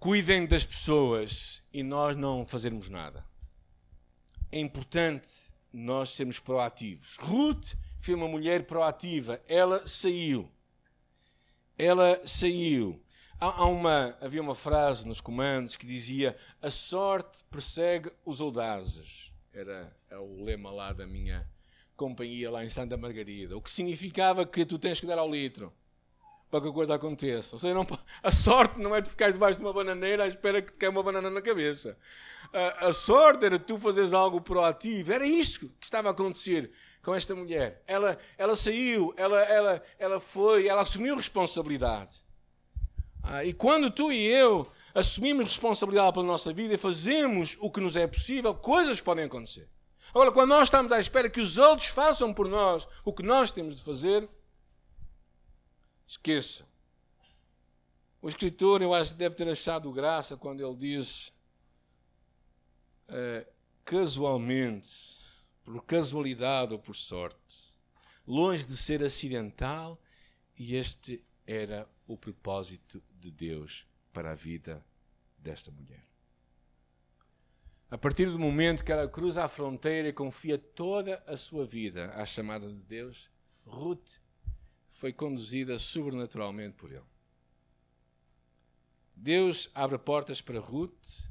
cuidem 0.00 0.46
das 0.46 0.64
pessoas 0.64 1.62
e 1.72 1.82
nós 1.82 2.16
não 2.16 2.44
fazermos 2.44 2.88
nada. 2.88 3.24
É 4.50 4.58
importante 4.58 5.28
nós 5.72 6.10
sermos 6.10 6.40
proativos. 6.40 7.16
Ruth 7.20 7.74
foi 7.98 8.14
uma 8.14 8.26
mulher 8.26 8.64
proativa. 8.64 9.40
Ela 9.46 9.86
saiu. 9.86 10.50
Ela 11.78 12.20
saiu. 12.26 13.00
Há, 13.38 13.64
uma, 13.64 14.18
havia 14.20 14.42
uma 14.42 14.54
frase 14.54 15.06
nos 15.06 15.20
comandos 15.20 15.76
que 15.76 15.86
dizia: 15.86 16.36
A 16.60 16.70
sorte 16.70 17.44
persegue 17.44 18.10
os 18.24 18.40
audazes. 18.40 19.29
Era 19.52 19.94
é 20.08 20.16
o 20.16 20.42
lema 20.42 20.70
lá 20.70 20.92
da 20.92 21.06
minha 21.06 21.48
companhia, 21.96 22.50
lá 22.50 22.64
em 22.64 22.68
Santa 22.68 22.96
Margarida. 22.96 23.56
O 23.56 23.62
que 23.62 23.70
significava 23.70 24.46
que 24.46 24.64
tu 24.64 24.78
tens 24.78 25.00
que 25.00 25.06
dar 25.06 25.18
ao 25.18 25.30
litro 25.30 25.72
para 26.50 26.60
que 26.60 26.68
a 26.68 26.72
coisa 26.72 26.94
aconteça. 26.94 27.54
Ou 27.54 27.60
seja, 27.60 27.74
não, 27.74 27.86
a 28.22 28.32
sorte 28.32 28.80
não 28.80 28.94
é 28.94 29.00
tu 29.00 29.10
ficares 29.10 29.34
debaixo 29.34 29.58
de 29.58 29.64
uma 29.64 29.72
bananeira 29.72 30.24
à 30.24 30.26
espera 30.28 30.60
que 30.60 30.72
te 30.72 30.78
caia 30.78 30.90
uma 30.90 31.02
banana 31.02 31.30
na 31.30 31.40
cabeça. 31.40 31.96
A, 32.52 32.88
a 32.88 32.92
sorte 32.92 33.44
era 33.44 33.58
tu 33.58 33.78
fazeres 33.78 34.12
algo 34.12 34.40
proativo. 34.40 35.12
Era 35.12 35.26
isto 35.26 35.68
que 35.78 35.84
estava 35.84 36.08
a 36.08 36.10
acontecer 36.12 36.70
com 37.02 37.14
esta 37.14 37.34
mulher. 37.34 37.82
Ela, 37.86 38.18
ela 38.36 38.56
saiu, 38.56 39.14
ela, 39.16 39.40
ela, 39.42 39.82
ela 39.98 40.20
foi, 40.20 40.66
ela 40.66 40.82
assumiu 40.82 41.16
responsabilidade. 41.16 42.24
Ah, 43.22 43.44
e 43.44 43.52
quando 43.52 43.90
tu 43.90 44.10
e 44.10 44.26
eu 44.26 44.70
assumimos 44.94 45.48
responsabilidade 45.48 46.14
pela 46.14 46.26
nossa 46.26 46.52
vida 46.52 46.74
e 46.74 46.78
fazemos 46.78 47.56
o 47.60 47.70
que 47.70 47.80
nos 47.80 47.96
é 47.96 48.06
possível, 48.06 48.54
coisas 48.54 49.00
podem 49.00 49.24
acontecer. 49.24 49.68
Agora, 50.10 50.32
quando 50.32 50.50
nós 50.50 50.64
estamos 50.64 50.90
à 50.90 50.98
espera 50.98 51.30
que 51.30 51.40
os 51.40 51.56
outros 51.56 51.88
façam 51.88 52.34
por 52.34 52.48
nós 52.48 52.88
o 53.04 53.12
que 53.12 53.22
nós 53.22 53.52
temos 53.52 53.76
de 53.76 53.82
fazer, 53.82 54.28
esqueça. 56.06 56.66
O 58.20 58.28
escritor, 58.28 58.82
eu 58.82 58.92
acho, 58.92 59.14
deve 59.14 59.34
ter 59.34 59.48
achado 59.48 59.92
graça 59.92 60.36
quando 60.36 60.66
ele 60.66 60.76
diz 60.76 61.32
uh, 63.08 63.46
casualmente, 63.84 65.18
por 65.64 65.82
casualidade 65.84 66.72
ou 66.72 66.78
por 66.78 66.96
sorte, 66.96 67.72
longe 68.26 68.66
de 68.66 68.76
ser 68.76 69.02
acidental, 69.02 69.98
e 70.58 70.74
este 70.74 71.24
era 71.50 71.90
o 72.06 72.16
propósito 72.16 73.02
de 73.18 73.28
Deus 73.28 73.84
para 74.12 74.30
a 74.30 74.36
vida 74.36 74.86
desta 75.36 75.68
mulher. 75.72 76.06
A 77.90 77.98
partir 77.98 78.30
do 78.30 78.38
momento 78.38 78.84
que 78.84 78.92
ela 78.92 79.08
cruza 79.08 79.42
a 79.42 79.48
fronteira 79.48 80.08
e 80.08 80.12
confia 80.12 80.56
toda 80.56 81.20
a 81.26 81.36
sua 81.36 81.66
vida 81.66 82.12
à 82.14 82.24
chamada 82.24 82.68
de 82.68 82.80
Deus, 82.82 83.28
Ruth 83.64 84.20
foi 84.90 85.12
conduzida 85.12 85.76
sobrenaturalmente 85.76 86.76
por 86.76 86.92
ele. 86.92 87.02
Deus 89.16 89.68
abre 89.74 89.98
portas 89.98 90.40
para 90.40 90.60
Ruth, 90.60 91.28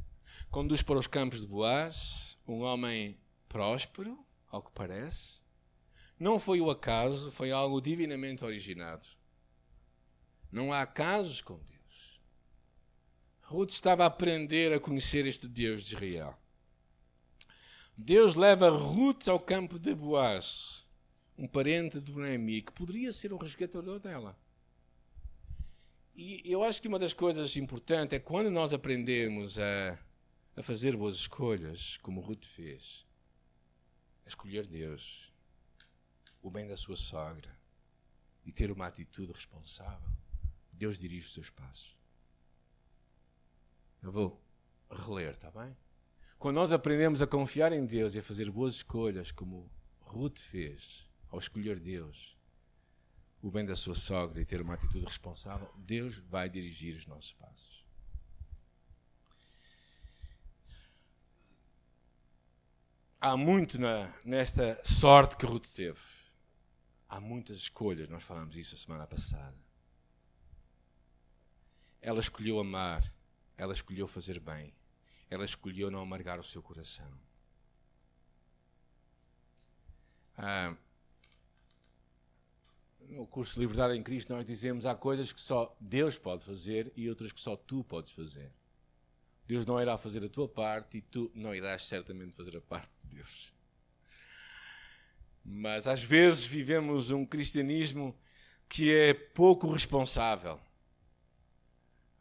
conduz 0.51 0.83
para 0.83 0.99
os 0.99 1.07
campos 1.07 1.41
de 1.41 1.47
Boaz, 1.47 2.37
um 2.45 2.59
homem 2.59 3.17
próspero, 3.47 4.19
ao 4.49 4.61
que 4.61 4.71
parece. 4.73 5.41
Não 6.19 6.41
foi 6.41 6.59
o 6.59 6.69
acaso, 6.69 7.31
foi 7.31 7.51
algo 7.51 7.79
divinamente 7.79 8.43
originado. 8.43 9.07
Não 10.51 10.73
há 10.73 10.85
casos 10.85 11.41
com 11.41 11.57
Deus. 11.57 12.19
Ruth 13.41 13.71
estava 13.71 14.03
a 14.03 14.07
aprender 14.07 14.73
a 14.73 14.79
conhecer 14.79 15.25
este 15.25 15.47
Deus 15.47 15.85
de 15.85 15.95
Israel. 15.95 16.37
Deus 17.97 18.35
leva 18.35 18.69
Ruth 18.69 19.27
ao 19.27 19.39
campo 19.39 19.77
de 19.77 19.93
Boaz, 19.93 20.85
um 21.37 21.47
parente 21.47 21.99
de 21.99 22.11
Noemi, 22.11 22.61
que 22.61 22.71
poderia 22.71 23.11
ser 23.11 23.33
o 23.33 23.37
resgatador 23.37 23.99
dela. 23.99 24.37
E 26.15 26.41
eu 26.45 26.63
acho 26.63 26.81
que 26.81 26.87
uma 26.87 26.99
das 26.99 27.13
coisas 27.13 27.55
importantes 27.57 28.13
é 28.13 28.19
quando 28.19 28.51
nós 28.51 28.73
aprendemos 28.73 29.57
a, 29.57 29.99
a 30.55 30.61
fazer 30.61 30.95
boas 30.95 31.15
escolhas, 31.15 31.97
como 31.97 32.21
Ruth 32.21 32.45
fez, 32.45 33.05
a 34.25 34.29
escolher 34.29 34.67
Deus, 34.67 35.31
o 36.41 36.49
bem 36.51 36.67
da 36.67 36.77
sua 36.77 36.95
sogra 36.95 37.57
e 38.45 38.51
ter 38.51 38.71
uma 38.71 38.87
atitude 38.87 39.31
responsável, 39.31 40.09
Deus 40.79 40.97
dirige 40.97 41.27
os 41.27 41.33
seus 41.33 41.49
passos. 41.49 41.97
Eu 44.01 44.13
vou 44.13 44.41
reler, 44.89 45.31
está 45.31 45.51
bem? 45.51 45.75
Quando 46.39 46.55
nós 46.55 46.71
aprendemos 46.71 47.21
a 47.21 47.27
confiar 47.27 47.73
em 47.73 47.85
Deus 47.85 48.15
e 48.15 48.19
a 48.19 48.23
fazer 48.23 48.49
boas 48.49 48.75
escolhas, 48.75 49.29
como 49.29 49.69
Ruth 49.99 50.39
fez, 50.39 51.05
ao 51.27 51.37
escolher 51.37 51.81
Deus, 51.81 52.37
o 53.41 53.51
bem 53.51 53.65
da 53.65 53.75
sua 53.75 53.93
sogra 53.93 54.41
e 54.41 54.45
ter 54.45 54.61
uma 54.61 54.73
atitude 54.73 55.03
responsável, 55.03 55.69
Deus 55.77 56.17
vai 56.17 56.49
dirigir 56.49 56.95
os 56.95 57.05
nossos 57.05 57.33
passos. 57.33 57.85
Há 63.19 63.35
muito 63.35 63.77
na, 63.77 64.13
nesta 64.23 64.79
sorte 64.85 65.35
que 65.35 65.45
Ruth 65.45 65.67
teve. 65.67 65.99
Há 67.09 67.19
muitas 67.19 67.57
escolhas, 67.57 68.07
nós 68.07 68.23
falamos 68.23 68.55
isso 68.55 68.75
a 68.75 68.77
semana 68.77 69.05
passada. 69.05 69.68
Ela 72.01 72.19
escolheu 72.19 72.59
amar, 72.59 73.11
ela 73.57 73.73
escolheu 73.73 74.07
fazer 74.07 74.39
bem, 74.39 74.73
ela 75.29 75.45
escolheu 75.45 75.91
não 75.91 76.01
amargar 76.01 76.39
o 76.39 76.43
seu 76.43 76.61
coração. 76.61 77.11
Ah, 80.37 80.75
no 83.09 83.27
curso 83.27 83.55
de 83.55 83.61
Liberdade 83.61 83.97
em 83.97 84.03
Cristo, 84.03 84.33
nós 84.33 84.45
dizemos 84.45 84.85
há 84.85 84.95
coisas 84.95 85.33
que 85.33 85.41
só 85.41 85.75
Deus 85.79 86.17
pode 86.17 86.45
fazer 86.45 86.91
e 86.95 87.09
outras 87.09 87.31
que 87.31 87.41
só 87.41 87.57
tu 87.57 87.83
podes 87.83 88.11
fazer. 88.11 88.51
Deus 89.47 89.65
não 89.65 89.81
irá 89.81 89.97
fazer 89.97 90.23
a 90.23 90.29
tua 90.29 90.47
parte 90.47 90.99
e 90.99 91.01
tu 91.01 91.31
não 91.33 91.55
irás 91.55 91.83
certamente 91.85 92.35
fazer 92.35 92.55
a 92.55 92.61
parte 92.61 92.91
de 93.03 93.15
Deus. 93.15 93.51
Mas 95.43 95.87
às 95.87 96.03
vezes 96.03 96.45
vivemos 96.45 97.09
um 97.09 97.25
cristianismo 97.25 98.15
que 98.67 98.93
é 98.93 99.13
pouco 99.13 99.71
responsável. 99.71 100.61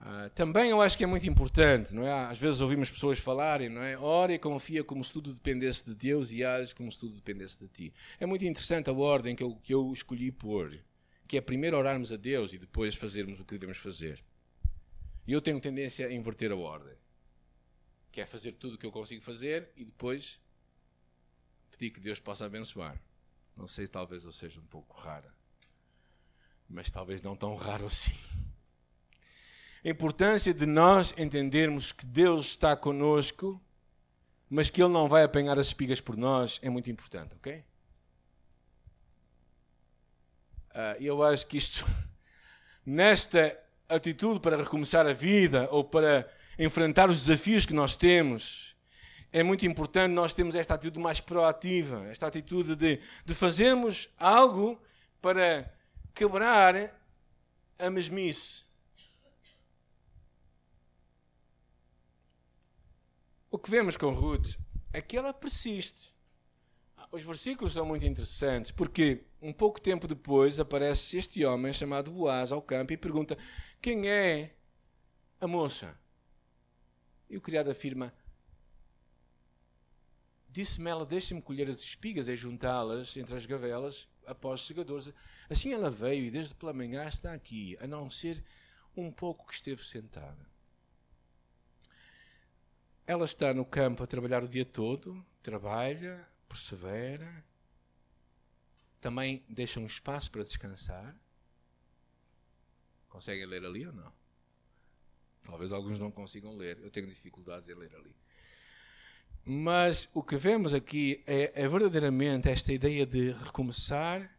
Uh, 0.01 0.31
também 0.31 0.71
eu 0.71 0.81
acho 0.81 0.97
que 0.97 1.03
é 1.03 1.07
muito 1.07 1.29
importante, 1.29 1.93
não 1.93 2.07
é? 2.07 2.13
Às 2.13 2.39
vezes 2.39 2.61
ouvimos 2.61 2.89
pessoas 2.89 3.19
falarem, 3.19 3.69
não 3.69 3.83
é? 3.83 3.99
Ora 3.99 4.33
e 4.33 4.39
confia 4.39 4.85
como 4.85 5.03
se 5.03 5.13
tudo 5.13 5.33
dependesse 5.33 5.85
de 5.87 5.95
Deus 5.95 6.31
e 6.31 6.45
age 6.45 6.75
como 6.75 6.91
se 6.91 6.99
tudo 6.99 7.15
dependesse 7.15 7.59
de 7.59 7.69
ti. 7.69 7.93
É 8.21 8.25
muito 8.25 8.45
interessante 8.45 8.89
a 8.89 8.93
ordem 8.93 9.35
que 9.35 9.43
eu, 9.43 9.57
que 9.57 9.75
eu 9.75 9.93
escolhi 9.93 10.31
pôr, 10.31 10.79
que 11.27 11.37
é 11.37 11.41
primeiro 11.41 11.77
orarmos 11.77 12.13
a 12.13 12.17
Deus 12.17 12.53
e 12.53 12.59
depois 12.59 12.95
fazermos 12.95 13.41
o 13.41 13.45
que 13.45 13.55
devemos 13.55 13.79
fazer. 13.79 14.23
E 15.27 15.33
eu 15.33 15.43
tenho 15.43 15.61
tendência 15.61 16.07
a 16.07 16.13
inverter 16.13 16.53
a 16.53 16.57
ordem, 16.57 16.97
que 18.13 18.21
é 18.21 18.27
fazer 18.27 18.53
tudo 18.53 18.75
o 18.75 18.79
que 18.79 18.87
eu 18.87 18.93
consigo 18.93 19.21
fazer 19.21 19.69
e 19.77 19.85
depois 19.85 20.41
pedir 21.73 21.91
que 21.91 22.01
Deus 22.01 22.21
possa 22.21 22.47
abençoar. 22.47 22.99
Não 23.57 23.67
sei, 23.67 23.89
talvez 23.89 24.25
eu 24.25 24.33
seja 24.33 24.61
um 24.61 24.67
pouco 24.67 24.97
rara, 24.97 25.35
mas 26.69 26.89
talvez 26.91 27.21
não 27.21 27.35
tão 27.35 27.57
raro 27.57 27.87
assim. 27.87 28.15
A 29.89 29.91
importância 29.91 30.53
de 30.53 30.67
nós 30.67 31.15
entendermos 31.17 31.93
que 31.93 32.05
Deus 32.05 32.49
está 32.49 32.77
conosco, 32.77 33.59
mas 34.47 34.69
que 34.69 34.83
Ele 34.83 34.93
não 34.93 35.09
vai 35.09 35.25
apanhar 35.25 35.59
as 35.59 35.69
espigas 35.69 35.99
por 35.99 36.15
nós, 36.15 36.61
é 36.63 36.69
muito 36.69 36.91
importante, 36.91 37.35
ok? 37.35 37.65
Uh, 40.75 41.01
eu 41.01 41.23
acho 41.23 41.47
que 41.47 41.57
isto, 41.57 41.87
nesta 42.85 43.59
atitude 43.89 44.41
para 44.41 44.59
recomeçar 44.59 45.07
a 45.07 45.15
vida 45.15 45.67
ou 45.71 45.83
para 45.83 46.31
enfrentar 46.59 47.09
os 47.09 47.25
desafios 47.25 47.65
que 47.65 47.73
nós 47.73 47.97
temos, 47.97 48.77
é 49.33 49.43
muito 49.43 49.65
importante 49.65 50.13
nós 50.13 50.35
termos 50.35 50.55
esta 50.55 50.75
atitude 50.75 51.01
mais 51.01 51.19
proativa, 51.19 52.07
esta 52.09 52.27
atitude 52.27 52.77
de, 52.77 53.01
de 53.25 53.35
fazermos 53.35 54.11
algo 54.19 54.79
para 55.23 55.75
quebrar 56.13 56.95
a 57.79 57.89
mesmice. 57.89 58.68
O 63.51 63.59
que 63.59 63.71
vemos 63.71 63.97
com 63.97 64.11
Ruth 64.11 64.57
é 64.93 65.01
que 65.01 65.17
ela 65.17 65.33
persiste. 65.33 66.15
Os 67.11 67.23
versículos 67.23 67.73
são 67.73 67.87
muito 67.87 68.05
interessantes 68.05 68.71
porque 68.71 69.25
um 69.41 69.55
pouco 69.55 69.81
tempo 69.81 70.07
depois 70.07 70.61
aparece 70.61 71.17
este 71.17 71.43
homem 71.47 71.73
chamado 71.73 72.11
Boaz 72.11 72.53
ao 72.53 72.61
campo 72.61 72.93
e 72.93 72.97
pergunta: 72.99 73.39
Quem 73.81 74.07
é 74.11 74.55
a 75.41 75.47
moça? 75.47 75.99
E 77.31 77.39
o 77.39 77.41
criado 77.41 77.71
afirma: 77.71 78.13
Disse-me 80.51 80.91
ela: 80.91 81.07
Deixe-me 81.07 81.41
colher 81.41 81.71
as 81.71 81.79
espigas 81.79 82.29
e 82.29 82.37
juntá-las 82.37 83.17
entre 83.17 83.35
as 83.35 83.47
gavelas 83.47 84.07
após 84.27 84.61
os 84.61 84.67
segadores. 84.67 85.11
Assim 85.49 85.73
ela 85.73 85.91
veio 85.91 86.25
e 86.25 86.31
desde 86.31 86.55
pela 86.55 86.75
manhã 86.75 87.09
está 87.09 87.33
aqui, 87.33 87.79
a 87.81 87.87
não 87.87 88.11
ser 88.11 88.45
um 88.95 89.11
pouco 89.11 89.47
que 89.47 89.55
esteve 89.55 89.83
sentada. 89.83 90.58
Ela 93.09 93.25
está 93.25 93.55
no 93.55 93.65
campo 93.65 94.03
a 94.03 94.07
trabalhar 94.07 94.45
o 94.45 94.49
dia 94.49 94.67
todo, 94.67 95.25
trabalha, 95.43 96.29
persevera, 96.47 97.43
também 99.01 99.43
deixa 99.49 99.81
um 99.81 99.87
espaço 99.87 100.31
para 100.31 100.43
descansar. 100.43 101.17
Conseguem 103.09 103.47
ler 103.47 103.65
ali 103.65 103.87
ou 103.87 103.95
não? 103.95 104.13
Talvez 105.43 105.73
alguns 105.73 105.99
não 105.99 106.11
consigam 106.11 106.55
ler. 106.55 106.79
Eu 106.83 106.91
tenho 106.91 107.07
dificuldades 107.07 107.71
em 107.71 107.75
ler 107.75 107.97
ali. 107.97 108.15
Mas 109.43 110.11
o 110.13 110.23
que 110.23 110.37
vemos 110.37 110.75
aqui 110.75 111.25
é, 111.27 111.63
é 111.63 111.67
verdadeiramente 111.67 112.51
esta 112.51 112.75
ideia 112.75 113.07
de 113.07 113.33
recomeçar. 113.33 114.31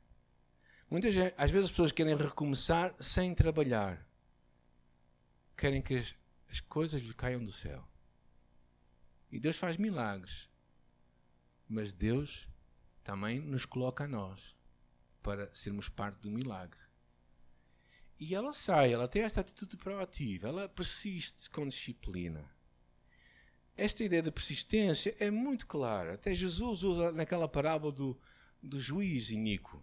Muitas 0.87 1.15
às 1.35 1.49
vezes 1.49 1.65
as 1.65 1.71
pessoas 1.71 1.91
querem 1.91 2.15
recomeçar 2.15 2.93
sem 2.99 3.33
trabalhar. 3.33 4.07
Querem 5.57 5.81
que 5.81 5.97
as, 5.97 6.13
as 6.51 6.59
coisas 6.59 7.01
lhe 7.01 7.15
caiam 7.15 7.43
do 7.43 7.51
céu. 7.51 7.88
E 9.31 9.39
Deus 9.39 9.57
faz 9.57 9.77
milagres. 9.77 10.49
Mas 11.67 11.91
Deus 11.91 12.49
também 13.03 13.39
nos 13.39 13.65
coloca 13.65 14.03
a 14.03 14.07
nós 14.07 14.55
para 15.21 15.53
sermos 15.53 15.89
parte 15.89 16.19
do 16.19 16.31
milagre. 16.31 16.79
E 18.19 18.35
ela 18.35 18.51
sai, 18.51 18.93
ela 18.93 19.07
tem 19.07 19.21
esta 19.21 19.41
atitude 19.41 19.77
proativa, 19.77 20.49
ela 20.49 20.67
persiste 20.67 21.49
com 21.49 21.67
disciplina. 21.67 22.49
Esta 23.77 24.03
ideia 24.03 24.21
de 24.21 24.31
persistência 24.31 25.15
é 25.19 25.31
muito 25.31 25.65
clara. 25.65 26.15
Até 26.15 26.35
Jesus 26.35 26.83
usa 26.83 27.13
naquela 27.13 27.47
parábola 27.47 27.93
do, 27.93 28.19
do 28.61 28.77
juiz 28.77 29.29
iníquo, 29.29 29.81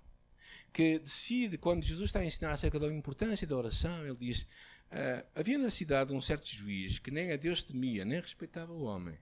que 0.71 0.99
decide, 0.99 1.57
quando 1.57 1.83
Jesus 1.83 2.11
está 2.11 2.19
a 2.19 2.27
ensinar 2.27 2.53
acerca 2.53 2.79
da 2.79 2.93
importância 2.93 3.47
da 3.47 3.57
oração, 3.57 4.07
ele 4.07 4.17
diz: 4.17 4.43
uh, 4.43 5.27
Havia 5.35 5.57
na 5.57 5.71
cidade 5.71 6.13
um 6.13 6.21
certo 6.21 6.47
juiz 6.47 6.99
que 6.99 7.11
nem 7.11 7.33
a 7.33 7.37
Deus 7.37 7.63
temia, 7.63 8.05
nem 8.05 8.21
respeitava 8.21 8.71
o 8.71 8.83
homem. 8.83 9.19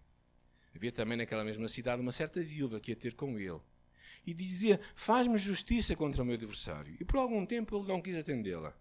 Havia 0.74 0.90
também 0.90 1.16
naquela 1.16 1.44
mesma 1.44 1.68
cidade 1.68 2.02
uma 2.02 2.12
certa 2.12 2.42
viúva 2.42 2.80
que 2.80 2.90
ia 2.90 2.96
ter 2.96 3.14
com 3.14 3.38
ele. 3.38 3.60
E 4.26 4.34
dizia: 4.34 4.80
Faz-me 4.94 5.38
justiça 5.38 5.94
contra 5.94 6.22
o 6.22 6.26
meu 6.26 6.34
adversário. 6.34 6.96
E 6.98 7.04
por 7.04 7.18
algum 7.18 7.46
tempo 7.46 7.76
ele 7.76 7.86
não 7.86 8.00
quis 8.00 8.16
atendê-la. 8.16 8.74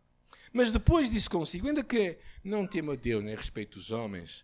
Mas 0.52 0.72
depois 0.72 1.10
disse 1.10 1.30
consigo: 1.30 1.68
Ainda 1.68 1.84
que 1.84 2.18
não 2.44 2.66
temo 2.66 2.92
a 2.92 2.96
Deus 2.96 3.24
nem 3.24 3.36
respeito 3.36 3.78
os 3.78 3.92
homens, 3.92 4.44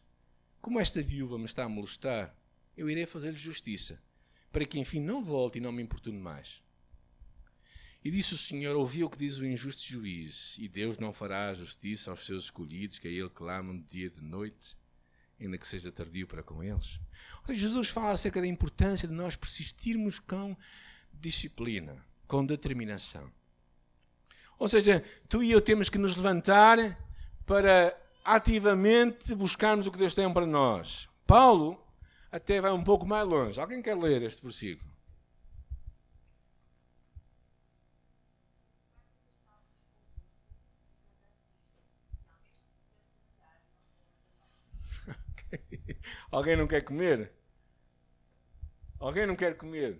como 0.61 0.79
esta 0.79 1.01
viúva 1.01 1.37
me 1.37 1.45
está 1.45 1.63
a 1.63 1.69
molestar, 1.69 2.35
eu 2.77 2.89
irei 2.89 3.05
fazer-lhe 3.05 3.37
justiça, 3.37 4.01
para 4.51 4.65
que 4.65 4.79
enfim 4.79 4.99
não 4.99 5.23
volte 5.23 5.57
e 5.57 5.61
não 5.61 5.71
me 5.71 5.81
importune 5.81 6.19
mais. 6.19 6.61
E 8.03 8.11
disse 8.11 8.35
o 8.35 8.37
Senhor: 8.37 8.75
Ouvi 8.75 9.03
o 9.03 9.09
que 9.09 9.17
diz 9.17 9.39
o 9.39 9.45
injusto 9.45 9.87
juiz, 9.87 10.55
e 10.59 10.67
Deus 10.67 10.99
não 10.99 11.11
fará 11.11 11.53
justiça 11.53 12.11
aos 12.11 12.25
seus 12.25 12.45
escolhidos, 12.45 12.99
que 12.99 13.07
a 13.07 13.11
Ele 13.11 13.29
clamam 13.29 13.77
de 13.77 13.85
dia 13.89 14.07
e 14.07 14.09
de 14.09 14.21
noite 14.21 14.77
ainda 15.39 15.57
que 15.57 15.67
seja 15.67 15.91
tardio 15.91 16.27
para 16.27 16.43
com 16.43 16.63
eles. 16.63 16.99
Jesus 17.49 17.89
fala 17.89 18.11
acerca 18.11 18.41
da 18.41 18.47
importância 18.47 19.07
de 19.07 19.13
nós 19.13 19.35
persistirmos 19.35 20.19
com 20.19 20.55
disciplina, 21.13 21.97
com 22.27 22.45
determinação. 22.45 23.31
Ou 24.57 24.67
seja, 24.67 25.03
tu 25.27 25.41
e 25.41 25.51
eu 25.51 25.61
temos 25.61 25.89
que 25.89 25.97
nos 25.97 26.15
levantar 26.15 26.77
para 27.45 27.97
ativamente 28.23 29.33
buscarmos 29.33 29.87
o 29.87 29.91
que 29.91 29.97
Deus 29.97 30.13
tem 30.13 30.31
para 30.31 30.45
nós. 30.45 31.07
Paulo 31.25 31.81
até 32.31 32.61
vai 32.61 32.71
um 32.71 32.83
pouco 32.83 33.05
mais 33.05 33.27
longe. 33.27 33.59
Alguém 33.59 33.81
quer 33.81 33.97
ler 33.97 34.21
este 34.21 34.43
versículo? 34.43 34.88
Alguém 46.31 46.55
não 46.55 46.67
quer 46.67 46.81
comer? 46.81 47.31
Alguém 48.99 49.25
não 49.25 49.35
quer 49.35 49.55
comer? 49.55 49.99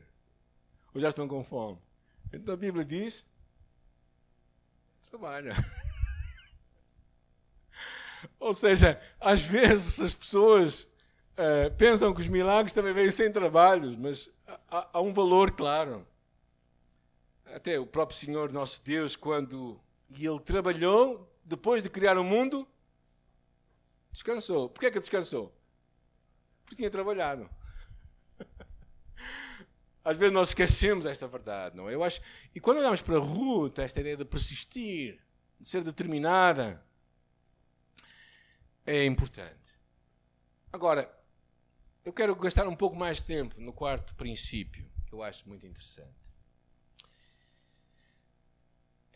Ou 0.94 1.00
já 1.00 1.10
estão 1.10 1.28
com 1.28 1.44
fome? 1.44 1.80
Então 2.34 2.54
a 2.54 2.58
Bíblia 2.58 2.86
diz: 2.86 3.26
trabalha. 5.10 5.56
Ou 8.40 8.54
seja, 8.54 9.02
às 9.20 9.42
vezes 9.42 10.00
as 10.00 10.14
pessoas 10.14 10.84
uh, 10.84 11.74
pensam 11.78 12.14
que 12.14 12.22
os 12.22 12.28
milagres 12.28 12.74
também 12.74 12.94
vêm 12.94 13.10
sem 13.12 13.32
trabalho, 13.32 13.98
mas 13.98 14.30
há, 14.70 14.90
há 14.94 15.02
um 15.02 15.14
valor 15.14 15.52
claro. 15.52 16.06
Até 17.46 17.80
o 17.80 17.88
próprio 17.88 18.18
Senhor 18.18 18.52
nosso 18.52 18.84
Deus, 18.84 19.16
quando 19.16 19.80
ele 20.12 20.40
trabalhou, 20.40 21.34
depois 21.44 21.82
de 21.82 21.90
criar 21.90 22.18
o 22.18 22.24
mundo, 22.24 22.68
descansou. 24.12 24.70
Porquê 24.70 24.88
é 24.88 24.92
que 24.92 25.00
descansou? 25.00 25.59
Porque 26.70 26.76
tinha 26.76 26.92
trabalhado. 26.92 27.50
Às 30.06 30.16
vezes 30.16 30.32
nós 30.32 30.50
esquecemos 30.50 31.08
esta 31.08 31.28
verdade, 31.28 31.76
não 31.76 31.90
é? 31.90 31.96
Eu 31.96 32.04
acho, 32.04 32.22
e 32.54 32.60
quando 32.60 32.78
olhamos 32.78 33.02
para 33.02 33.18
Ruth, 33.18 33.80
esta 33.80 34.00
ideia 34.00 34.16
de 34.16 34.24
persistir, 34.24 35.20
de 35.60 35.68
ser 35.68 35.84
determinada, 35.84 36.86
é 38.86 39.04
importante. 39.04 39.76
Agora, 40.72 41.12
eu 42.06 42.14
quero 42.14 42.36
gastar 42.36 42.68
um 42.68 42.76
pouco 42.76 42.96
mais 42.96 43.18
de 43.18 43.26
tempo 43.26 43.60
no 43.60 43.74
quarto 43.74 44.14
princípio, 44.16 44.88
que 45.08 45.14
eu 45.14 45.24
acho 45.24 45.50
muito 45.50 45.66
interessante 45.66 46.19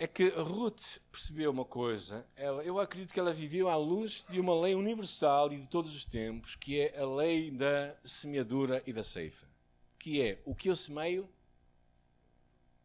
é 0.03 0.07
que 0.07 0.27
Ruth 0.31 0.99
percebeu 1.09 1.49
uma 1.49 1.63
coisa. 1.63 2.27
Ela, 2.35 2.61
eu 2.65 2.77
acredito 2.77 3.13
que 3.13 3.19
ela 3.21 3.33
viveu 3.33 3.69
à 3.69 3.77
luz 3.77 4.25
de 4.29 4.37
uma 4.37 4.53
lei 4.59 4.75
universal 4.75 5.53
e 5.53 5.61
de 5.61 5.65
todos 5.65 5.95
os 5.95 6.03
tempos, 6.03 6.57
que 6.57 6.81
é 6.81 6.99
a 6.99 7.05
lei 7.05 7.49
da 7.49 7.95
semeadura 8.03 8.83
e 8.85 8.91
da 8.91 9.01
ceifa. 9.01 9.47
Que 9.97 10.21
é 10.21 10.41
o 10.43 10.53
que 10.53 10.69
eu 10.69 10.75
semeio, 10.75 11.29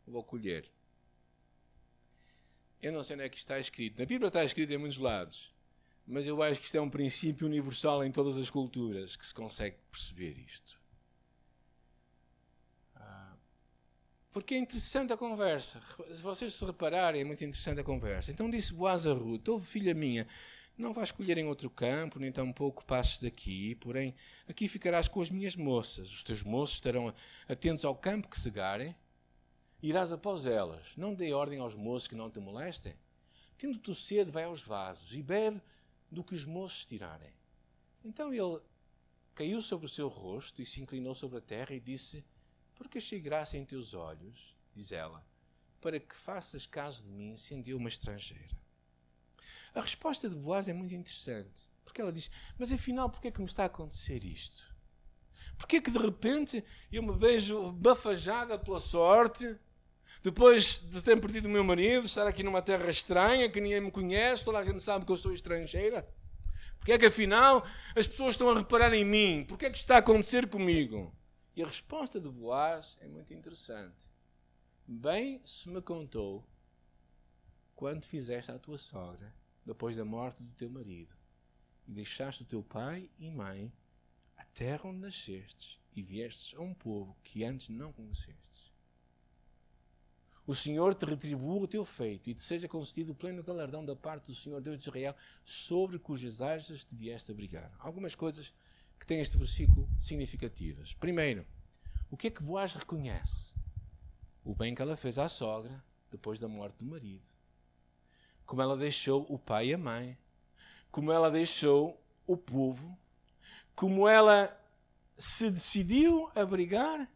vou 0.07 0.22
colher. 0.22 0.70
Eu 2.81 2.92
não 2.92 3.02
sei 3.02 3.16
onde 3.16 3.24
é 3.24 3.28
que 3.28 3.38
está 3.38 3.59
escrito. 3.59 3.98
Na 3.98 4.07
Bíblia 4.07 4.28
está 4.28 4.44
escrito 4.44 4.72
em 4.72 4.78
muitos 4.78 4.98
lados. 4.98 5.52
Mas 6.07 6.24
eu 6.24 6.40
acho 6.40 6.61
que 6.61 6.66
isto 6.66 6.76
é 6.76 6.81
um 6.81 6.88
princípio 6.88 7.48
universal 7.48 8.04
em 8.04 8.12
todas 8.12 8.37
as 8.37 8.48
culturas 8.48 9.16
que 9.16 9.26
se 9.26 9.35
consegue 9.35 9.76
perceber 9.90 10.38
isto. 10.38 10.77
Porque 14.38 14.55
é 14.55 14.59
interessante 14.59 15.12
a 15.12 15.16
conversa. 15.16 15.83
Se 16.12 16.22
vocês 16.22 16.55
se 16.55 16.64
repararem, 16.64 17.22
é 17.22 17.24
muito 17.24 17.42
interessante 17.42 17.81
a 17.81 17.85
conversa. 17.85 18.31
Então 18.31 18.48
disse 18.48 18.72
Boaz 18.72 19.05
a 19.05 19.12
Ruth: 19.12 19.48
Ouve, 19.48 19.66
filha 19.66 19.92
minha, 19.92 20.29
não 20.77 20.92
vais 20.92 21.09
escolher 21.09 21.37
em 21.38 21.46
outro 21.46 21.68
campo, 21.68 22.20
nem 22.20 22.31
tampouco 22.31 22.85
passes 22.85 23.18
daqui, 23.18 23.74
porém 23.74 24.14
aqui 24.48 24.68
ficarás 24.68 25.09
com 25.09 25.20
as 25.20 25.29
minhas 25.29 25.57
moças. 25.57 26.12
Os 26.12 26.22
teus 26.22 26.44
moços 26.44 26.77
estarão 26.77 27.12
atentos 27.48 27.85
ao 27.85 27.96
campo 27.96 28.29
que 28.29 28.40
segarem. 28.40 28.94
Irás 29.83 30.12
após 30.12 30.46
elas. 30.46 30.87
Não 30.96 31.14
dê 31.14 31.33
ordem 31.33 31.59
aos 31.59 31.74
moços 31.74 32.07
que 32.07 32.14
não 32.14 32.31
te 32.31 32.38
molestem. 32.38 32.94
Tendo 33.57 33.77
tu 33.81 33.92
sede, 33.92 34.31
vai 34.31 34.44
aos 34.44 34.62
vasos 34.62 35.16
e 35.16 35.20
bebe 35.20 35.61
do 36.12 36.22
que 36.22 36.35
os 36.35 36.44
moços 36.44 36.87
tirarem. 36.87 37.33
Então 38.05 38.33
ele 38.33 38.61
caiu 39.35 39.61
sobre 39.61 39.87
o 39.87 39.88
seu 39.88 40.07
rosto 40.07 40.62
e 40.62 40.66
se 40.66 40.81
inclinou 40.81 41.16
sobre 41.16 41.38
a 41.38 41.42
terra 41.42 41.74
e 41.74 41.81
disse: 41.81 42.24
porque 42.78 42.98
achei 42.98 43.20
graça 43.20 43.58
em 43.58 43.64
teus 43.64 43.92
olhos, 43.92 44.56
diz 44.74 44.92
ela, 44.92 45.26
para 45.80 45.98
que 45.98 46.14
faças 46.14 46.64
caso 46.64 47.04
de 47.04 47.10
mim, 47.10 47.36
sendo 47.36 47.68
eu 47.68 47.76
uma 47.76 47.88
estrangeira. 47.88 48.56
A 49.74 49.80
resposta 49.80 50.28
de 50.28 50.36
Boaz 50.36 50.68
é 50.68 50.72
muito 50.72 50.94
interessante, 50.94 51.68
porque 51.84 52.00
ela 52.00 52.12
diz: 52.12 52.30
Mas 52.56 52.72
afinal, 52.72 53.10
porquê 53.10 53.28
é 53.28 53.30
que 53.30 53.40
me 53.40 53.46
está 53.46 53.64
a 53.64 53.66
acontecer 53.66 54.24
isto? 54.24 54.66
Porquê 55.56 55.76
é 55.76 55.80
que 55.80 55.90
de 55.90 55.98
repente 55.98 56.64
eu 56.90 57.02
me 57.02 57.16
vejo 57.18 57.72
bafajada 57.72 58.58
pela 58.58 58.80
sorte, 58.80 59.58
depois 60.22 60.80
de 60.80 61.02
ter 61.02 61.20
perdido 61.20 61.46
o 61.46 61.50
meu 61.50 61.64
marido, 61.64 62.06
estar 62.06 62.26
aqui 62.26 62.42
numa 62.42 62.62
terra 62.62 62.88
estranha, 62.88 63.50
que 63.50 63.60
ninguém 63.60 63.80
me 63.80 63.90
conhece, 63.90 64.44
toda 64.44 64.58
a 64.58 64.64
gente 64.64 64.82
sabe 64.82 65.04
que 65.04 65.12
eu 65.12 65.16
sou 65.16 65.32
estrangeira? 65.32 66.08
Porque 66.78 66.92
é 66.92 66.98
que 66.98 67.06
afinal 67.06 67.64
as 67.94 68.06
pessoas 68.06 68.32
estão 68.32 68.48
a 68.50 68.58
reparar 68.58 68.94
em 68.94 69.04
mim? 69.04 69.44
Porque 69.48 69.66
é 69.66 69.70
que 69.70 69.78
está 69.78 69.96
a 69.96 69.98
acontecer 69.98 70.46
comigo? 70.46 71.12
E 71.58 71.62
a 71.64 71.66
resposta 71.66 72.20
de 72.20 72.28
Boaz 72.30 72.96
é 73.00 73.08
muito 73.08 73.34
interessante. 73.34 74.08
Bem 74.86 75.40
se 75.44 75.68
me 75.68 75.82
contou 75.82 76.46
quando 77.74 78.04
fizeste 78.04 78.52
à 78.52 78.58
tua 78.60 78.78
sogra, 78.78 79.34
depois 79.66 79.96
da 79.96 80.04
morte 80.04 80.40
do 80.40 80.54
teu 80.54 80.70
marido, 80.70 81.16
e 81.84 81.90
deixaste 81.90 82.44
o 82.44 82.46
teu 82.46 82.62
pai 82.62 83.10
e 83.18 83.28
mãe, 83.28 83.72
a 84.36 84.44
terra 84.44 84.88
onde 84.88 85.00
nascestes, 85.00 85.80
e 85.96 86.00
viestes 86.00 86.56
a 86.56 86.62
um 86.62 86.72
povo 86.72 87.16
que 87.24 87.42
antes 87.42 87.70
não 87.70 87.92
conhecestes. 87.92 88.72
O 90.46 90.54
Senhor 90.54 90.94
te 90.94 91.06
retribua 91.06 91.64
o 91.64 91.66
teu 91.66 91.84
feito 91.84 92.30
e 92.30 92.34
te 92.34 92.42
seja 92.42 92.68
concedido 92.68 93.10
o 93.10 93.16
pleno 93.16 93.42
galardão 93.42 93.84
da 93.84 93.96
parte 93.96 94.26
do 94.26 94.34
Senhor 94.36 94.60
Deus 94.60 94.78
de 94.78 94.84
Israel, 94.84 95.16
sobre 95.44 95.98
cujas 95.98 96.40
asas 96.40 96.84
te 96.84 96.94
vieste 96.94 97.32
abrigar. 97.32 97.74
Algumas 97.80 98.14
coisas 98.14 98.54
que 98.98 99.06
têm 99.06 99.20
este 99.20 99.37
versículo 99.37 99.88
significativas. 100.00 100.94
Primeiro, 100.94 101.46
o 102.11 102.16
que 102.16 102.28
é 102.28 102.30
que 102.30 102.42
Boaz 102.42 102.74
reconhece? 102.74 103.54
O 104.44 104.54
bem 104.54 104.74
que 104.74 104.82
ela 104.82 104.96
fez 104.96 105.18
à 105.18 105.28
sogra 105.28 105.84
depois 106.11 106.40
da 106.40 106.48
morte 106.48 106.78
do 106.78 106.87
marido. 106.87 107.24
Como 108.46 108.62
ela 108.62 108.76
deixou 108.76 109.26
o 109.28 109.38
pai 109.38 109.68
e 109.68 109.74
a 109.74 109.78
mãe. 109.78 110.18
Como 110.90 111.12
ela 111.12 111.30
deixou 111.30 112.02
o 112.26 112.37
povo. 112.37 112.98
Como 113.74 114.08
ela 114.08 114.58
se 115.18 115.50
decidiu 115.50 116.30
abrigar 116.34 117.08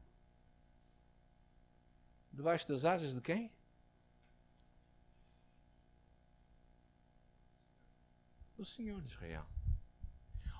debaixo 2.33 2.68
das 2.68 2.85
asas 2.85 3.14
de 3.14 3.21
quem? 3.21 3.51
Do 8.57 8.64
Senhor 8.64 9.01
de 9.01 9.09
Israel. 9.09 9.47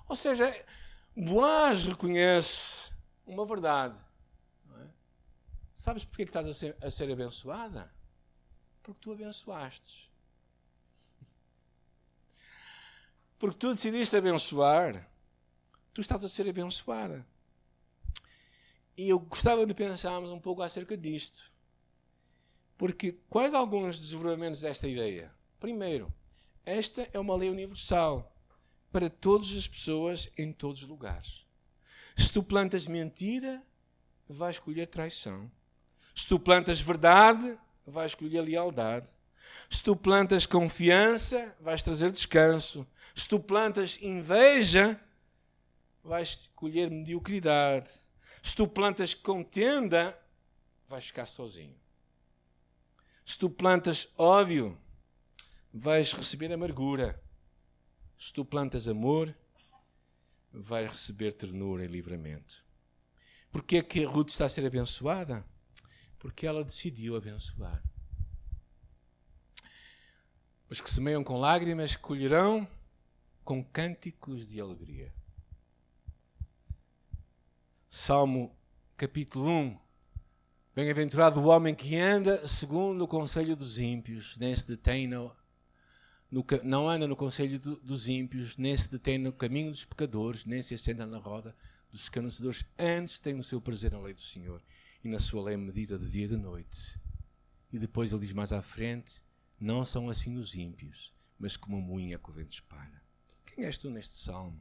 Ou 0.07 0.15
seja, 0.15 0.53
Boaz 1.15 1.83
reconhece 1.83 2.91
uma 3.25 3.45
verdade. 3.45 4.03
É? 4.75 4.87
Sabes 5.75 6.03
porquê 6.03 6.25
que 6.25 6.29
estás 6.29 6.47
a 6.47 6.53
ser, 6.53 6.75
a 6.81 6.89
ser 6.89 7.11
abençoada? 7.11 7.93
Porque 8.81 8.99
tu 8.99 9.11
abençoastes. 9.11 10.09
Porque 13.37 13.57
tu 13.57 13.73
decidiste 13.73 14.15
abençoar, 14.15 15.07
tu 15.93 16.01
estás 16.01 16.23
a 16.23 16.29
ser 16.29 16.49
abençoada. 16.49 17.25
E 18.97 19.09
eu 19.09 19.19
gostava 19.19 19.65
de 19.65 19.73
pensarmos 19.73 20.31
um 20.31 20.39
pouco 20.39 20.61
acerca 20.61 20.97
disto. 20.97 21.51
Porque 22.77 23.19
quais 23.29 23.53
alguns 23.53 23.99
desdobramentos 23.99 24.61
desta 24.61 24.87
ideia? 24.87 25.33
Primeiro, 25.59 26.13
esta 26.65 27.07
é 27.13 27.19
uma 27.19 27.35
lei 27.35 27.49
universal 27.49 28.32
para 28.93 29.09
todas 29.09 29.55
as 29.57 29.67
pessoas 29.67 30.29
em 30.37 30.53
todos 30.53 30.83
os 30.83 30.87
lugares. 30.87 31.47
Se 32.15 32.31
tu 32.31 32.43
plantas 32.43 32.85
mentira, 32.85 33.61
vais 34.29 34.59
colher 34.59 34.87
traição. 34.87 35.51
Se 36.15 36.27
tu 36.27 36.39
plantas 36.39 36.79
verdade, 36.79 37.57
vais 37.87 38.13
colher 38.13 38.41
lealdade. 38.41 39.09
Se 39.67 39.81
tu 39.81 39.95
plantas 39.95 40.45
confiança, 40.45 41.55
vais 41.59 41.81
trazer 41.81 42.11
descanso. 42.11 42.87
Se 43.15 43.27
tu 43.27 43.39
plantas 43.39 43.99
inveja, 43.99 44.99
vais 46.03 46.49
colher 46.55 46.91
mediocridade. 46.91 47.89
Se 48.43 48.55
tu 48.55 48.67
plantas 48.67 49.15
contenda, 49.15 50.17
vais 50.87 51.05
ficar 51.05 51.25
sozinho. 51.25 51.75
Se 53.25 53.39
tu 53.39 53.49
plantas 53.49 54.07
ódio, 54.17 54.77
vais 55.73 56.13
receber 56.13 56.53
amargura. 56.53 57.22
Se 58.17 58.31
tu 58.31 58.45
plantas 58.45 58.87
amor, 58.87 59.35
vais 60.51 60.89
receber 60.89 61.33
ternura 61.33 61.83
e 61.83 61.87
livramento. 61.87 62.63
Porquê 63.51 63.77
é 63.77 63.83
que 63.83 64.03
Ruth 64.03 64.29
está 64.29 64.45
a 64.45 64.49
ser 64.49 64.65
abençoada? 64.65 65.45
Porque 66.17 66.47
ela 66.47 66.63
decidiu 66.63 67.15
abençoar. 67.15 67.83
Os 70.69 70.81
que 70.81 70.89
semeiam 70.89 71.23
com 71.23 71.39
lágrimas 71.39 71.95
colherão 71.95 72.67
com 73.43 73.63
cânticos 73.63 74.47
de 74.47 74.59
alegria. 74.59 75.13
Salmo 77.89 78.55
capítulo 78.97 79.47
1. 79.47 79.79
Bem-aventurado 80.75 81.39
o 81.39 81.45
homem 81.45 81.75
que 81.75 81.95
anda 81.95 82.47
segundo 82.47 83.03
o 83.03 83.07
conselho 83.07 83.55
dos 83.55 83.77
ímpios, 83.77 84.37
nem 84.39 84.55
se 84.55 84.67
detém 84.67 85.07
no 85.07 85.35
no, 86.33 86.43
não 86.63 86.89
anda 86.89 87.07
no 87.07 87.15
conselho 87.15 87.59
do, 87.59 87.75
dos 87.75 88.07
ímpios, 88.07 88.57
nem 88.57 88.75
se 88.75 88.89
detém 88.89 89.19
no 89.19 89.31
caminho 89.31 89.69
dos 89.69 89.85
pecadores, 89.85 90.45
nem 90.45 90.63
se 90.63 90.73
assenta 90.73 91.05
na 91.05 91.19
roda 91.19 91.55
dos 91.91 92.01
escarnecedores. 92.01 92.65
Antes 92.77 93.19
tem 93.19 93.39
o 93.39 93.43
seu 93.43 93.61
prazer 93.61 93.91
na 93.91 93.99
lei 93.99 94.15
do 94.15 94.21
Senhor 94.21 94.59
e 95.03 95.07
na 95.07 95.19
sua 95.19 95.43
lei 95.43 95.55
medida 95.55 95.95
de 95.95 96.09
dia 96.09 96.25
e 96.25 96.29
de 96.29 96.37
noite. 96.37 96.99
E 97.71 97.77
depois 97.77 98.11
ele 98.11 98.21
diz 98.21 98.33
mais 98.33 98.51
à 98.51 98.63
frente: 98.63 99.21
Não 99.59 99.85
são 99.85 100.09
assim 100.09 100.35
os 100.35 100.55
ímpios, 100.55 101.13
mas 101.37 101.55
como 101.55 101.77
a 101.77 101.79
moinha 101.81 102.17
que 102.17 102.31
o 102.31 102.33
vento 102.33 102.53
espalha. 102.53 103.03
Quem 103.45 103.65
és 103.65 103.77
tu 103.77 103.91
neste 103.91 104.17
salmo? 104.17 104.59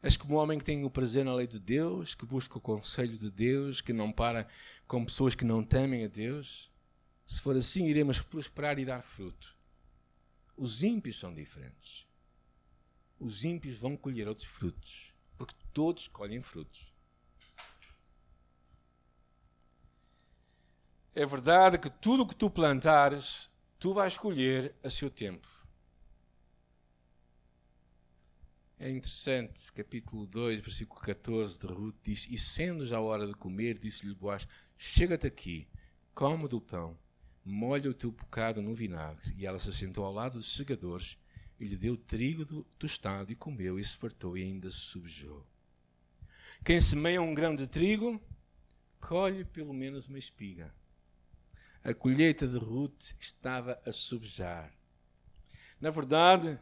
És 0.00 0.16
como 0.16 0.34
um 0.34 0.38
homem 0.38 0.58
que 0.58 0.64
tem 0.64 0.84
o 0.84 0.90
prazer 0.90 1.24
na 1.24 1.34
lei 1.34 1.48
de 1.48 1.58
Deus, 1.58 2.14
que 2.14 2.24
busca 2.24 2.58
o 2.58 2.60
conselho 2.60 3.16
de 3.16 3.32
Deus, 3.32 3.80
que 3.80 3.92
não 3.92 4.12
para 4.12 4.46
com 4.86 5.04
pessoas 5.04 5.34
que 5.34 5.44
não 5.44 5.64
temem 5.64 6.04
a 6.04 6.08
Deus? 6.08 6.70
Se 7.26 7.40
for 7.40 7.56
assim, 7.56 7.86
iremos 7.86 8.20
prosperar 8.20 8.78
e 8.78 8.84
dar 8.84 9.02
fruto. 9.02 9.60
Os 10.62 10.84
ímpios 10.84 11.18
são 11.18 11.34
diferentes. 11.34 12.06
Os 13.18 13.42
ímpios 13.42 13.78
vão 13.78 13.96
colher 13.96 14.28
outros 14.28 14.46
frutos, 14.46 15.12
porque 15.36 15.56
todos 15.72 16.06
colhem 16.06 16.40
frutos. 16.40 16.94
É 21.12 21.26
verdade 21.26 21.78
que 21.78 21.90
tudo 21.90 22.22
o 22.22 22.28
que 22.28 22.36
tu 22.36 22.48
plantares, 22.48 23.50
tu 23.76 23.92
vais 23.92 24.16
colher 24.16 24.72
a 24.84 24.88
seu 24.88 25.10
tempo. 25.10 25.48
É 28.78 28.88
interessante, 28.88 29.72
capítulo 29.72 30.28
2, 30.28 30.60
versículo 30.60 31.00
14 31.00 31.58
de 31.58 31.66
Ruth 31.66 31.96
diz: 32.04 32.28
E 32.30 32.38
sendo 32.38 32.86
já 32.86 32.98
a 32.98 33.00
hora 33.00 33.26
de 33.26 33.34
comer, 33.34 33.80
disse-lhe 33.80 34.14
Boaz: 34.14 34.46
Chega-te 34.78 35.26
aqui, 35.26 35.66
come 36.14 36.46
do 36.46 36.60
pão 36.60 37.01
molha 37.44 37.90
o 37.90 37.94
teu 37.94 38.10
bocado 38.10 38.62
no 38.62 38.74
vinagre. 38.74 39.34
E 39.36 39.46
ela 39.46 39.58
se 39.58 39.72
sentou 39.72 40.04
ao 40.04 40.12
lado 40.12 40.38
dos 40.38 40.54
segadores 40.54 41.18
e 41.58 41.64
lhe 41.64 41.76
deu 41.76 41.96
trigo 41.96 42.44
do, 42.44 42.64
tostado 42.78 43.32
e 43.32 43.36
comeu 43.36 43.78
e 43.78 43.84
se 43.84 43.96
fartou 43.96 44.36
e 44.36 44.42
ainda 44.42 44.70
se 44.70 44.78
subjou. 44.78 45.46
Quem 46.64 46.80
semeia 46.80 47.20
um 47.20 47.34
grão 47.34 47.54
de 47.54 47.66
trigo, 47.66 48.20
colhe 49.00 49.44
pelo 49.44 49.72
menos 49.72 50.06
uma 50.06 50.18
espiga. 50.18 50.72
A 51.84 51.92
colheita 51.92 52.46
de 52.46 52.56
Ruth 52.56 53.12
estava 53.18 53.80
a 53.84 53.90
subjar. 53.90 54.72
Na 55.80 55.90
verdade, 55.90 56.60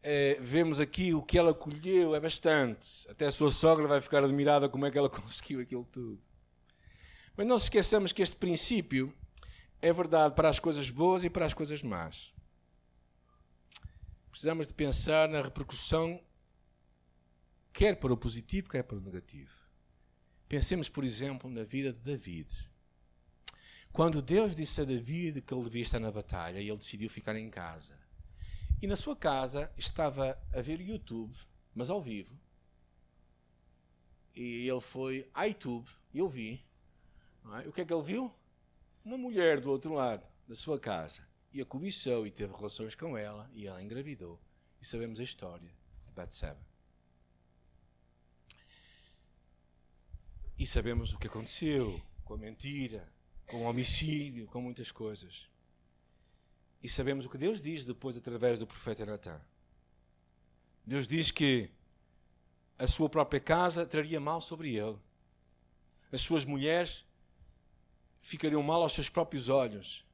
é, 0.00 0.38
vemos 0.40 0.78
aqui 0.78 1.12
o 1.12 1.22
que 1.22 1.36
ela 1.36 1.52
colheu 1.52 2.14
é 2.14 2.20
bastante. 2.20 3.08
Até 3.10 3.26
a 3.26 3.32
sua 3.32 3.50
sogra 3.50 3.88
vai 3.88 4.00
ficar 4.00 4.22
admirada 4.22 4.68
como 4.68 4.86
é 4.86 4.90
que 4.90 4.98
ela 4.98 5.10
conseguiu 5.10 5.60
aquilo 5.60 5.84
tudo. 5.84 6.20
Mas 7.38 7.46
não 7.46 7.56
se 7.56 7.66
esqueçamos 7.66 8.12
que 8.12 8.20
este 8.20 8.34
princípio 8.34 9.14
é 9.80 9.92
verdade 9.92 10.34
para 10.34 10.48
as 10.48 10.58
coisas 10.58 10.90
boas 10.90 11.22
e 11.22 11.30
para 11.30 11.46
as 11.46 11.54
coisas 11.54 11.84
más. 11.84 12.34
Precisamos 14.28 14.66
de 14.66 14.74
pensar 14.74 15.28
na 15.28 15.40
repercussão, 15.40 16.20
quer 17.72 17.94
para 17.94 18.12
o 18.12 18.16
positivo, 18.16 18.68
quer 18.68 18.82
para 18.82 18.96
o 18.96 19.00
negativo. 19.00 19.52
Pensemos, 20.48 20.88
por 20.88 21.04
exemplo, 21.04 21.48
na 21.48 21.62
vida 21.62 21.92
de 21.92 22.00
David. 22.00 22.68
Quando 23.92 24.20
Deus 24.20 24.56
disse 24.56 24.80
a 24.80 24.84
David 24.84 25.40
que 25.42 25.54
ele 25.54 25.62
devia 25.62 25.82
estar 25.82 26.00
na 26.00 26.10
batalha 26.10 26.58
ele 26.58 26.76
decidiu 26.76 27.08
ficar 27.08 27.36
em 27.36 27.48
casa. 27.48 27.96
E 28.82 28.86
na 28.88 28.96
sua 28.96 29.14
casa 29.14 29.70
estava 29.76 30.36
a 30.52 30.60
ver 30.60 30.80
YouTube, 30.80 31.38
mas 31.72 31.88
ao 31.88 32.02
vivo. 32.02 32.36
E 34.34 34.68
ele 34.68 34.80
foi 34.80 35.30
a 35.32 35.44
YouTube, 35.44 35.88
eu 36.12 36.28
vi, 36.28 36.66
é? 37.56 37.68
O 37.68 37.72
que 37.72 37.80
é 37.80 37.84
que 37.84 37.92
ele 37.92 38.02
viu? 38.02 38.34
Uma 39.04 39.16
mulher 39.16 39.60
do 39.60 39.70
outro 39.70 39.94
lado 39.94 40.26
da 40.46 40.54
sua 40.54 40.78
casa. 40.78 41.26
E 41.52 41.60
a 41.60 41.64
cobiçou 41.64 42.26
e 42.26 42.30
teve 42.30 42.54
relações 42.54 42.94
com 42.94 43.16
ela 43.16 43.50
e 43.54 43.66
ela 43.66 43.82
engravidou. 43.82 44.40
E 44.80 44.86
sabemos 44.86 45.18
a 45.18 45.24
história 45.24 45.70
de 46.06 46.12
Batseba. 46.12 46.60
E 50.58 50.66
sabemos 50.66 51.12
o 51.12 51.18
que 51.18 51.28
aconteceu 51.28 52.00
com 52.24 52.34
a 52.34 52.36
mentira, 52.36 53.10
com 53.46 53.58
o 53.58 53.68
homicídio, 53.68 54.46
com 54.48 54.60
muitas 54.60 54.92
coisas. 54.92 55.48
E 56.82 56.88
sabemos 56.88 57.26
o 57.26 57.30
que 57.30 57.38
Deus 57.38 57.62
diz 57.62 57.84
depois 57.84 58.16
através 58.16 58.58
do 58.58 58.66
profeta 58.66 59.06
Natan. 59.06 59.40
Deus 60.84 61.08
diz 61.08 61.30
que 61.30 61.70
a 62.78 62.86
sua 62.86 63.08
própria 63.08 63.40
casa 63.40 63.86
traria 63.86 64.20
mal 64.20 64.40
sobre 64.40 64.76
ele. 64.76 64.98
As 66.12 66.20
suas 66.20 66.44
mulheres 66.44 67.04
ficariam 68.20 68.62
mal 68.62 68.82
aos 68.82 68.92
seus 68.92 69.08
próprios 69.08 69.48
olhos. 69.48 70.04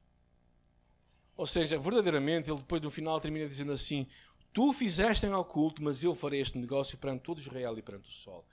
Ou 1.35 1.45
seja, 1.45 1.77
verdadeiramente, 1.77 2.49
ele 2.49 2.59
depois 2.59 2.81
no 2.81 2.89
final 2.89 3.19
termina 3.19 3.47
dizendo 3.47 3.73
assim: 3.73 4.07
Tu 4.53 4.71
fizeste 4.71 5.25
em 5.25 5.33
oculto, 5.33 5.83
mas 5.83 6.03
eu 6.03 6.15
farei 6.15 6.39
este 6.39 6.57
negócio 6.57 6.97
perante 6.97 7.23
todo 7.23 7.39
Israel 7.39 7.77
e 7.77 7.81
perante 7.81 8.09
o 8.09 8.13
sol. 8.13 8.45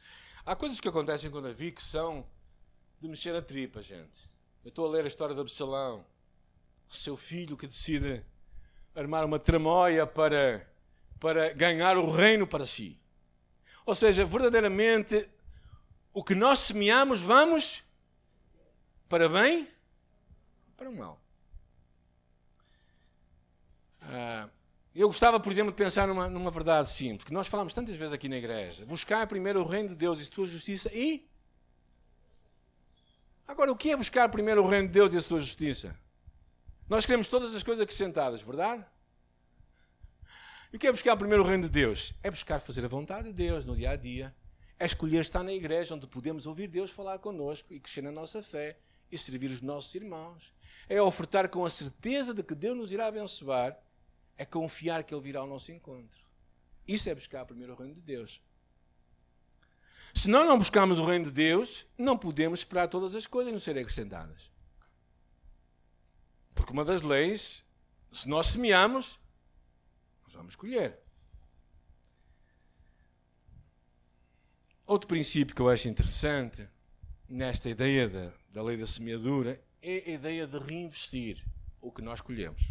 Há 0.45 0.57
coisas 0.57 0.81
que 0.81 0.89
acontecem 0.89 1.31
com 1.31 1.41
Davi 1.41 1.71
que 1.71 1.83
são 1.83 2.27
de 3.01 3.09
mexer 3.09 3.35
a 3.37 3.41
tripa, 3.41 3.81
gente. 3.81 4.29
Eu 4.65 4.71
estou 4.71 4.87
a 4.87 4.91
ler 4.91 5.05
a 5.05 5.09
história 5.09 5.35
de 5.35 5.41
Absalão, 5.41 6.05
o 6.91 6.95
seu 6.95 7.17
filho 7.17 7.57
que 7.57 7.67
decide 7.67 8.25
armar 8.95 9.25
uma 9.25 9.39
tramóia 9.39 10.07
para, 10.07 10.69
para 11.21 11.53
ganhar 11.53 11.97
o 11.97 12.11
reino 12.11 12.47
para 12.47 12.67
si. 12.67 13.01
Ou 13.87 13.95
seja, 13.95 14.25
verdadeiramente, 14.25 15.29
o 16.13 16.23
que 16.23 16.35
nós 16.35 16.59
semeamos, 16.59 17.21
vamos 17.21 17.85
para 19.13 19.29
bem, 19.29 19.69
para 20.75 20.89
o 20.89 20.97
mal. 20.97 21.21
Ah, 24.01 24.49
eu 24.95 25.07
gostava, 25.07 25.39
por 25.39 25.53
exemplo, 25.53 25.71
de 25.71 25.77
pensar 25.77 26.09
numa, 26.09 26.31
numa 26.31 26.51
verdade 26.51 26.89
simples, 26.89 27.25
que 27.25 27.33
nós 27.35 27.47
falamos 27.47 27.75
tantas 27.75 27.95
vezes 27.95 28.15
aqui 28.15 28.27
na 28.27 28.39
igreja. 28.39 28.87
Buscar 28.87 29.27
primeiro 29.27 29.61
o 29.61 29.67
reino 29.67 29.91
de 29.91 29.97
Deus 29.97 30.19
e 30.19 30.23
a 30.23 30.35
sua 30.35 30.47
justiça 30.47 30.91
e. 30.95 31.29
Agora, 33.47 33.71
o 33.71 33.77
que 33.77 33.91
é 33.91 33.97
buscar 33.99 34.31
primeiro 34.31 34.65
o 34.65 34.67
reino 34.67 34.89
de 34.89 34.95
Deus 34.95 35.13
e 35.13 35.19
a 35.19 35.21
sua 35.21 35.43
justiça? 35.43 35.95
Nós 36.89 37.05
queremos 37.05 37.29
todas 37.29 37.55
as 37.55 37.63
coisas 37.63 37.83
acrescentadas, 37.83 38.41
verdade? 38.41 38.83
E 40.73 40.77
o 40.77 40.79
que 40.79 40.87
é 40.87 40.91
buscar 40.91 41.19
primeiro 41.19 41.43
o 41.43 41.47
reino 41.47 41.65
de 41.65 41.69
Deus? 41.69 42.15
É 42.23 42.31
buscar 42.31 42.61
fazer 42.61 42.83
a 42.83 42.89
vontade 42.89 43.29
de 43.29 43.35
Deus 43.35 43.67
no 43.67 43.77
dia 43.77 43.91
a 43.91 43.97
dia. 43.97 44.35
É 44.79 44.87
escolher 44.87 45.21
estar 45.21 45.43
na 45.43 45.53
igreja 45.53 45.95
onde 45.95 46.07
podemos 46.07 46.47
ouvir 46.47 46.67
Deus 46.67 46.91
falar 46.91 47.19
connosco 47.19 47.75
e 47.75 47.79
crescer 47.79 48.01
na 48.01 48.11
nossa 48.11 48.43
fé 48.43 48.79
e 49.13 49.19
servir 49.19 49.51
os 49.51 49.61
nossos 49.61 49.95
irmãos. 49.95 50.53
É 50.89 51.01
ofertar 51.01 51.49
com 51.49 51.65
a 51.65 51.71
certeza 51.71 52.35
de 52.35 52.43
que 52.43 52.55
Deus 52.55 52.77
nos 52.77 52.91
irá 52.91 53.07
abençoar 53.07 53.79
é 54.37 54.45
confiar 54.45 55.05
que 55.05 55.15
Ele 55.15 55.23
virá 55.23 55.41
ao 55.41 55.47
nosso 55.47 55.71
encontro. 55.71 56.19
Isso 56.87 57.09
é 57.09 57.15
buscar 57.15 57.45
primeiro 57.45 57.75
o 57.75 57.77
reino 57.77 57.95
de 57.95 58.01
Deus. 58.01 58.41
Se 60.15 60.29
nós 60.29 60.47
não 60.47 60.59
buscarmos 60.59 60.99
o 60.99 61.05
reino 61.05 61.27
de 61.27 61.31
Deus, 61.31 61.87
não 61.97 62.19
podemos 62.19 62.61
esperar 62.61 62.89
todas 62.89 63.15
as 63.15 63.27
coisas 63.27 63.53
nos 63.53 63.63
serem 63.63 63.83
acrescentadas. 63.83 64.51
Porque 66.55 66.73
uma 66.73 66.85
das 66.85 67.03
leis, 67.03 67.65
se 68.11 68.29
nós 68.29 68.49
semeamos, 68.49 69.19
nós 70.25 70.35
vamos 70.35 70.57
colher. 70.57 70.99
Outro 74.87 75.09
princípio 75.09 75.55
que 75.55 75.63
eu 75.63 75.69
acho 75.69 75.89
interessante 75.89 76.69
nesta 77.29 77.71
ideia 77.71 78.09
da, 78.09 78.33
da 78.53 78.63
lei 78.63 78.77
da 78.77 78.87
semeadura 78.87 79.59
é 79.81 80.11
a 80.11 80.11
ideia 80.11 80.47
de 80.47 80.59
reinvestir 80.59 81.43
o 81.81 81.91
que 81.91 82.03
nós 82.03 82.21
colhemos. 82.21 82.63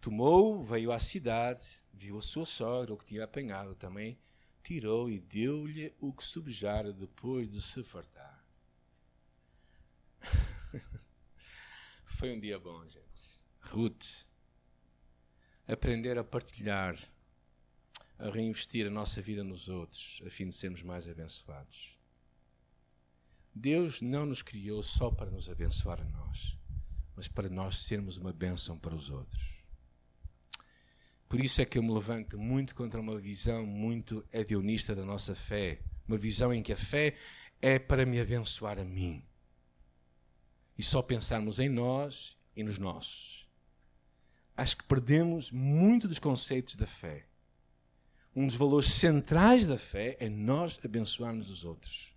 Tomou, 0.00 0.62
veio 0.62 0.92
à 0.92 1.00
cidade, 1.00 1.82
viu 1.92 2.18
a 2.18 2.22
sua 2.22 2.46
sogra, 2.46 2.94
o 2.94 2.96
que 2.96 3.04
tinha 3.04 3.24
apanhado 3.24 3.74
também, 3.74 4.18
tirou 4.62 5.10
e 5.10 5.18
deu-lhe 5.18 5.92
o 6.00 6.12
que 6.12 6.24
subjara 6.24 6.92
depois 6.92 7.48
de 7.50 7.60
se 7.60 7.82
fartar. 7.82 8.44
Foi 12.06 12.32
um 12.32 12.38
dia 12.38 12.58
bom, 12.58 12.86
gente. 12.88 13.42
Ruth, 13.60 14.24
aprender 15.66 16.16
a 16.16 16.24
partilhar, 16.24 16.96
a 18.18 18.30
reinvestir 18.30 18.86
a 18.86 18.90
nossa 18.90 19.20
vida 19.20 19.42
nos 19.42 19.68
outros, 19.68 20.22
a 20.24 20.30
fim 20.30 20.48
de 20.48 20.54
sermos 20.54 20.82
mais 20.82 21.08
abençoados. 21.08 22.01
Deus 23.54 24.00
não 24.00 24.26
nos 24.26 24.42
criou 24.42 24.82
só 24.82 25.10
para 25.10 25.30
nos 25.30 25.48
abençoar 25.48 26.00
a 26.00 26.04
nós, 26.04 26.58
mas 27.14 27.28
para 27.28 27.48
nós 27.48 27.78
sermos 27.78 28.16
uma 28.16 28.32
bênção 28.32 28.78
para 28.78 28.94
os 28.94 29.10
outros. 29.10 29.62
Por 31.32 31.40
isso 31.40 31.62
é 31.62 31.64
que 31.64 31.78
eu 31.78 31.82
me 31.82 31.90
levanto 31.90 32.38
muito 32.38 32.74
contra 32.74 33.00
uma 33.00 33.18
visão 33.18 33.64
muito 33.64 34.22
hedionista 34.30 34.94
da 34.94 35.02
nossa 35.02 35.34
fé. 35.34 35.80
Uma 36.06 36.18
visão 36.18 36.52
em 36.52 36.62
que 36.62 36.74
a 36.74 36.76
fé 36.76 37.16
é 37.58 37.78
para 37.78 38.04
me 38.04 38.20
abençoar 38.20 38.78
a 38.78 38.84
mim. 38.84 39.24
E 40.76 40.82
só 40.82 41.00
pensarmos 41.00 41.58
em 41.58 41.70
nós 41.70 42.36
e 42.54 42.62
nos 42.62 42.78
nossos. 42.78 43.48
Acho 44.54 44.76
que 44.76 44.84
perdemos 44.84 45.50
muito 45.50 46.06
dos 46.06 46.18
conceitos 46.18 46.76
da 46.76 46.86
fé. 46.86 47.26
Um 48.36 48.46
dos 48.46 48.56
valores 48.56 48.90
centrais 48.90 49.66
da 49.66 49.78
fé 49.78 50.18
é 50.20 50.28
nós 50.28 50.78
abençoarmos 50.84 51.48
os 51.48 51.64
outros. 51.64 52.11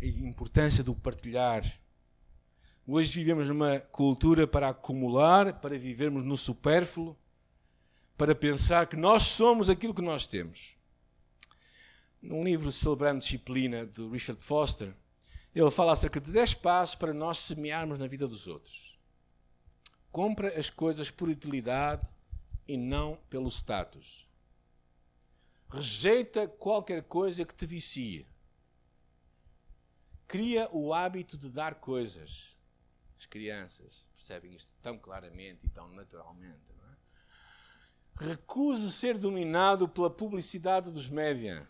A 0.00 0.06
importância 0.06 0.84
do 0.84 0.94
partilhar. 0.94 1.64
Hoje 2.86 3.12
vivemos 3.12 3.48
numa 3.48 3.80
cultura 3.80 4.46
para 4.46 4.68
acumular, 4.68 5.60
para 5.60 5.78
vivermos 5.78 6.24
no 6.24 6.36
supérfluo 6.36 7.16
para 8.16 8.34
pensar 8.34 8.86
que 8.86 8.96
nós 8.96 9.24
somos 9.24 9.68
aquilo 9.68 9.94
que 9.94 10.02
nós 10.02 10.26
temos. 10.26 10.76
Num 12.20 12.42
livro 12.42 12.72
Celebrando 12.72 13.20
Disciplina, 13.20 13.86
de 13.86 14.08
Richard 14.08 14.42
Foster, 14.42 14.94
ele 15.54 15.70
fala 15.70 15.92
acerca 15.92 16.20
de 16.20 16.30
10 16.30 16.54
passos 16.54 16.94
para 16.94 17.12
nós 17.12 17.38
semearmos 17.38 17.98
na 17.98 18.06
vida 18.06 18.26
dos 18.26 18.46
outros. 18.46 18.98
Compra 20.10 20.58
as 20.58 20.70
coisas 20.70 21.10
por 21.10 21.28
utilidade 21.28 22.06
e 22.66 22.76
não 22.76 23.18
pelo 23.28 23.48
status. 23.48 24.26
Rejeita 25.68 26.48
qualquer 26.48 27.02
coisa 27.02 27.44
que 27.44 27.54
te 27.54 27.66
vicie. 27.66 28.26
Cria 30.26 30.68
o 30.72 30.92
hábito 30.92 31.36
de 31.36 31.48
dar 31.48 31.76
coisas. 31.76 32.58
As 33.18 33.26
crianças 33.26 34.06
percebem 34.14 34.54
isto 34.54 34.72
tão 34.82 34.98
claramente 34.98 35.66
e 35.66 35.68
tão 35.68 35.88
naturalmente. 35.88 36.76
Recuse 38.18 38.90
ser 38.90 39.18
dominado 39.18 39.86
pela 39.86 40.08
publicidade 40.08 40.90
dos 40.90 41.08
média. 41.08 41.68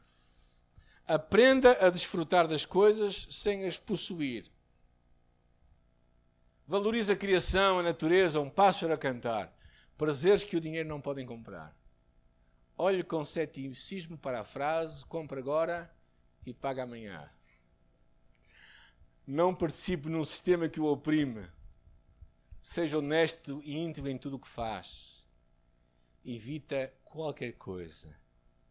Aprenda 1.05 1.77
a 1.85 1.90
desfrutar 1.90 2.47
das 2.47 2.64
coisas 2.64 3.27
sem 3.31 3.66
as 3.66 3.77
possuir. 3.77 4.51
Valorize 6.66 7.12
a 7.12 7.16
criação, 7.16 7.81
a 7.81 7.83
natureza, 7.83 8.40
um 8.40 8.51
pássaro 8.51 8.92
a 8.92 8.99
cantar. 8.99 9.57
Prazeres 9.99 10.45
que 10.45 10.57
o 10.57 10.61
dinheiro 10.61 10.88
não 10.88 11.01
podem 11.01 11.27
comprar. 11.27 11.77
Olhe 12.79 13.03
com 13.03 13.25
ceticismo 13.25 14.16
para 14.16 14.40
a 14.40 14.45
frase: 14.45 15.05
compra 15.07 15.40
agora 15.40 15.92
e 16.45 16.53
paga 16.55 16.85
amanhã. 16.85 17.29
Não 19.27 19.55
participe 19.55 20.09
num 20.09 20.25
sistema 20.25 20.69
que 20.69 20.81
o 20.81 20.87
oprime. 20.87 21.49
Seja 22.62 22.99
honesto 22.99 23.61
e 23.65 23.77
íntimo 23.77 24.09
em 24.09 24.19
tudo 24.19 24.37
o 24.37 24.41
que 24.41 24.49
faz 24.49 25.17
evita 26.27 26.93
qualquer 27.05 27.53
coisa 27.53 28.09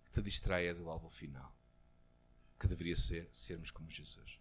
que 0.03 0.11
te 0.11 0.21
distraia 0.21 0.75
do 0.75 0.89
alvo 0.89 1.09
final, 1.09 1.55
que 2.59 2.67
deveria 2.67 2.95
ser 2.95 3.29
sermos 3.31 3.71
como 3.71 3.89
Jesus. 3.89 4.39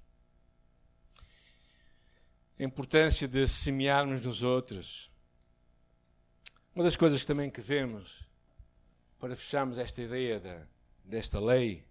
A 2.58 2.62
importância 2.62 3.28
de 3.28 3.46
semearmos 3.46 4.24
nos 4.24 4.42
outros. 4.42 5.10
Uma 6.74 6.84
das 6.84 6.96
coisas 6.96 7.24
também 7.24 7.50
que 7.50 7.60
vemos 7.60 8.24
para 9.18 9.36
fecharmos 9.36 9.78
esta 9.78 10.02
ideia 10.02 10.68
desta 11.04 11.38
lei 11.38 11.86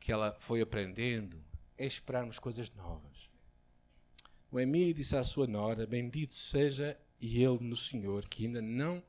que 0.00 0.12
ela 0.12 0.34
foi 0.38 0.60
aprendendo 0.60 1.42
é 1.78 1.86
esperarmos 1.86 2.38
coisas 2.38 2.70
novas. 2.72 3.31
O 4.52 4.60
Emi 4.60 4.92
disse 4.92 5.16
à 5.16 5.24
sua 5.24 5.46
nora: 5.46 5.86
Bendito 5.86 6.34
seja 6.34 7.00
ele 7.18 7.58
no 7.60 7.74
Senhor, 7.74 8.28
que 8.28 8.44
ainda 8.44 8.60
não 8.60 9.02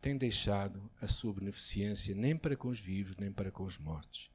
tem 0.00 0.16
deixado 0.16 0.90
a 1.02 1.06
sua 1.06 1.34
beneficência 1.34 2.14
nem 2.14 2.34
para 2.34 2.56
com 2.56 2.68
os 2.68 2.80
vivos, 2.80 3.14
nem 3.18 3.30
para 3.30 3.50
com 3.50 3.64
os 3.64 3.76
mortos. 3.76 4.30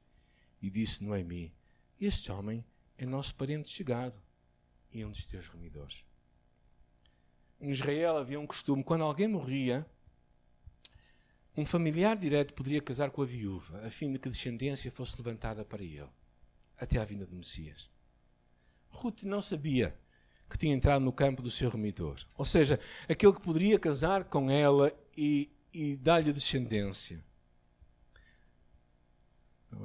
E 0.62 0.70
disse 0.70 1.02
Noemi: 1.02 1.52
Este 2.00 2.30
homem 2.30 2.64
é 2.96 3.04
nosso 3.04 3.34
parente 3.34 3.70
chegado 3.70 4.16
e 4.92 5.04
um 5.04 5.10
dos 5.10 5.26
teus 5.26 5.48
remidores. 5.48 6.04
Em 7.60 7.70
Israel 7.70 8.16
havia 8.16 8.38
um 8.38 8.46
costume: 8.46 8.84
quando 8.84 9.02
alguém 9.02 9.26
morria, 9.26 9.84
um 11.56 11.66
familiar 11.66 12.16
direto 12.16 12.54
poderia 12.54 12.80
casar 12.80 13.10
com 13.10 13.20
a 13.20 13.26
viúva, 13.26 13.84
a 13.84 13.90
fim 13.90 14.12
de 14.12 14.18
que 14.20 14.28
descendência 14.28 14.92
fosse 14.92 15.16
levantada 15.16 15.64
para 15.64 15.82
ele, 15.82 16.08
até 16.76 17.00
à 17.00 17.04
vinda 17.04 17.26
do 17.26 17.34
Messias. 17.34 17.90
Ruth 18.90 19.24
não 19.24 19.42
sabia 19.42 19.98
que 20.52 20.58
tinha 20.58 20.74
entrado 20.74 21.04
no 21.04 21.12
campo 21.12 21.42
do 21.42 21.50
seu 21.50 21.68
remidor, 21.70 22.16
ou 22.36 22.44
seja, 22.44 22.78
aquele 23.08 23.32
que 23.32 23.40
poderia 23.40 23.78
casar 23.78 24.24
com 24.24 24.50
ela 24.50 24.92
e 25.16 25.50
e 25.72 25.96
dá-lhe 25.96 26.32
descendência. 26.32 27.24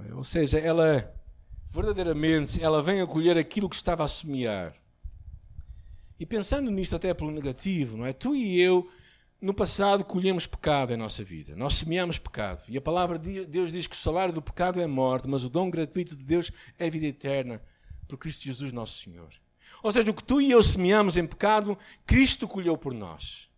É? 0.10 0.14
Ou 0.14 0.24
seja, 0.24 0.60
ela 0.60 1.14
verdadeiramente 1.70 2.64
ela 2.64 2.82
vem 2.82 3.02
acolher 3.02 3.38
aquilo 3.38 3.70
que 3.70 3.76
estava 3.76 4.04
a 4.04 4.08
semear. 4.08 4.76
E 6.20 6.26
pensando 6.26 6.72
nisto 6.72 6.96
até 6.96 7.14
pelo 7.14 7.32
negativo, 7.32 7.98
não 7.98 8.06
é? 8.06 8.12
Tu 8.12 8.36
e 8.36 8.60
eu 8.60 8.90
no 9.40 9.54
passado 9.54 10.04
colhemos 10.04 10.48
pecado 10.48 10.92
em 10.92 10.98
nossa 10.98 11.24
vida. 11.24 11.56
Nós 11.56 11.76
semeamos 11.76 12.18
pecado. 12.18 12.64
E 12.68 12.76
a 12.76 12.82
palavra 12.82 13.20
de 13.20 13.46
Deus 13.46 13.72
diz 13.72 13.86
que 13.86 13.96
o 13.96 14.00
salário 14.00 14.34
do 14.34 14.42
pecado 14.42 14.82
é 14.82 14.88
morte, 14.88 15.28
mas 15.28 15.44
o 15.44 15.50
dom 15.50 15.70
gratuito 15.70 16.16
de 16.16 16.26
Deus 16.26 16.52
é 16.80 16.90
vida 16.90 17.06
eterna 17.06 17.62
por 18.08 18.18
Cristo 18.18 18.44
Jesus 18.44 18.74
nosso 18.74 19.04
Senhor. 19.04 19.30
Ou 19.84 19.92
seja, 19.92 20.10
o 20.12 20.14
que 20.14 20.24
tu 20.24 20.42
e 20.42 20.52
eu 20.52 20.62
semeamos 20.62 21.18
em 21.18 21.26
pecado, 21.26 21.78
Cristo 22.06 22.48
colheu 22.48 22.78
por 22.78 22.94
nós. 22.94 23.50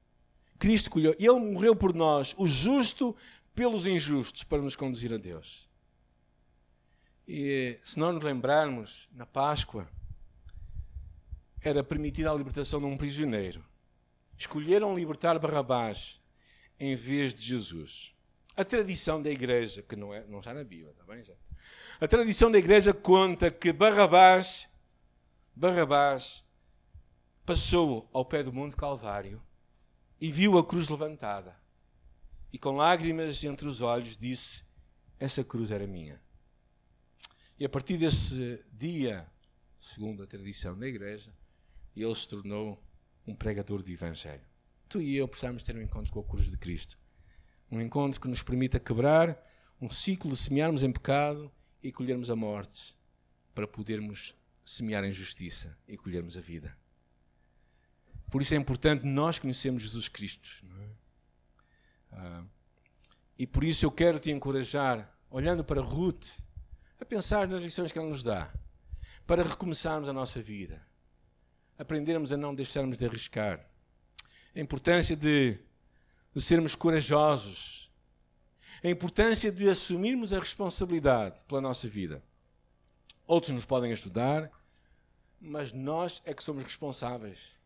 Cristo 0.58 0.92
colheu. 0.92 1.16
Ele 1.18 1.40
morreu 1.40 1.76
por 1.76 1.94
nós, 1.94 2.36
o 2.38 2.48
justo 2.48 3.16
pelos 3.56 3.88
injustos, 3.88 4.44
para 4.44 4.62
nos 4.62 4.76
conduzir 4.76 5.14
a 5.14 5.18
Deus. 5.18 5.70
E 7.28 7.80
se 7.84 8.00
não 8.00 8.14
nos 8.14 8.24
lembrarmos, 8.24 9.08
na 9.14 9.26
Páscoa, 9.26 9.88
era 11.62 11.84
permitida 11.84 12.32
a 12.32 12.36
libertação 12.36 12.80
de 12.80 12.86
um 12.86 12.98
prisioneiro. 12.98 13.64
Escolheram 14.38 14.96
libertar 14.96 15.38
Barrabás 15.38 16.22
em 16.80 16.96
vez 16.96 17.34
de 17.34 17.42
Jesus. 17.42 18.16
A 18.56 18.64
tradição 18.64 19.22
da 19.22 19.30
igreja, 19.30 19.82
que 19.82 19.96
não, 19.96 20.14
é, 20.14 20.26
não 20.28 20.40
está 20.40 20.54
na 20.54 20.64
Bíblia, 20.64 20.92
está 20.92 21.04
bem, 21.04 21.24
gente? 21.24 21.38
A 22.00 22.08
tradição 22.08 22.50
da 22.50 22.58
igreja 22.58 22.94
conta 22.94 23.52
que 23.52 23.74
Barrabás, 23.74 24.69
Barrabás 25.60 26.42
passou 27.46 28.10
ao 28.14 28.24
pé 28.24 28.42
do 28.42 28.54
Monte 28.54 28.78
Calvário 28.78 29.44
e 30.18 30.32
viu 30.32 30.58
a 30.58 30.66
cruz 30.66 30.88
levantada. 30.88 31.54
E 32.54 32.58
com 32.58 32.78
lágrimas 32.78 33.44
entre 33.44 33.68
os 33.68 33.82
olhos 33.82 34.18
disse: 34.18 34.64
Essa 35.20 35.44
cruz 35.44 35.70
era 35.70 35.86
minha. 35.86 36.24
E 37.60 37.66
a 37.66 37.68
partir 37.68 37.98
desse 37.98 38.64
dia, 38.72 39.30
segundo 39.82 40.24
a 40.24 40.28
tradição 40.28 40.80
da 40.80 40.88
igreja, 40.88 41.36
ele 41.94 42.16
se 42.16 42.30
tornou 42.30 42.82
um 43.28 43.36
pregador 43.36 43.84
do 43.84 43.92
Evangelho. 43.92 44.46
Tu 44.88 45.02
e 45.02 45.18
eu 45.18 45.28
precisamos 45.28 45.64
ter 45.64 45.76
um 45.76 45.82
encontro 45.82 46.14
com 46.14 46.22
a 46.22 46.24
cruz 46.24 46.50
de 46.50 46.58
Cristo. 46.58 46.98
Um 47.70 47.82
encontro 47.82 48.22
que 48.22 48.30
nos 48.30 48.42
permita 48.42 48.80
quebrar 48.80 49.38
um 49.82 49.90
ciclo 49.90 50.32
de 50.32 50.38
semearmos 50.38 50.84
em 50.84 50.92
pecado 50.94 51.52
e 51.84 51.92
colhermos 51.92 52.30
a 52.30 52.36
morte, 52.38 52.96
para 53.54 53.68
podermos 53.68 54.39
semear 54.70 55.04
em 55.04 55.12
justiça 55.12 55.76
e 55.88 55.98
colhermos 55.98 56.38
a 56.38 56.42
vida. 56.42 56.78
Por 58.30 58.40
isso 58.40 58.54
é 58.54 58.58
importante 58.58 59.04
nós 59.04 59.40
conhecermos 59.40 59.82
Jesus 59.82 60.08
Cristo. 60.08 60.48
É? 60.80 60.90
Ah, 62.12 62.44
e 63.36 63.48
por 63.48 63.64
isso 63.64 63.84
eu 63.84 63.92
quero 63.92 64.20
te 64.20 64.30
encorajar, 64.30 65.12
olhando 65.28 65.64
para 65.64 65.82
Ruth, 65.82 66.28
a 67.02 67.06
pensar 67.06 67.48
nas 67.48 67.64
lições 67.64 67.92
que 67.92 67.98
ela 67.98 68.08
nos 68.08 68.24
dá, 68.24 68.54
para 69.26 69.42
recomeçarmos 69.42 70.08
a 70.08 70.14
nossa 70.14 70.40
vida, 70.40 70.80
aprendermos 71.76 72.32
a 72.32 72.38
não 72.38 72.54
deixarmos 72.54 73.00
de 73.00 73.06
arriscar, 73.08 73.68
a 74.56 74.60
importância 74.60 75.16
de, 75.16 75.58
de 76.32 76.42
sermos 76.44 76.76
corajosos, 76.76 77.92
a 78.84 78.88
importância 78.88 79.52
de 79.52 79.68
assumirmos 79.68 80.32
a 80.32 80.38
responsabilidade 80.40 81.44
pela 81.46 81.60
nossa 81.60 81.88
vida. 81.88 82.24
Outros 83.26 83.56
nos 83.56 83.66
podem 83.66 83.92
ajudar, 83.92 84.59
mas 85.40 85.72
nós 85.72 86.22
é 86.26 86.34
que 86.34 86.44
somos 86.44 86.64
responsáveis 86.64 87.60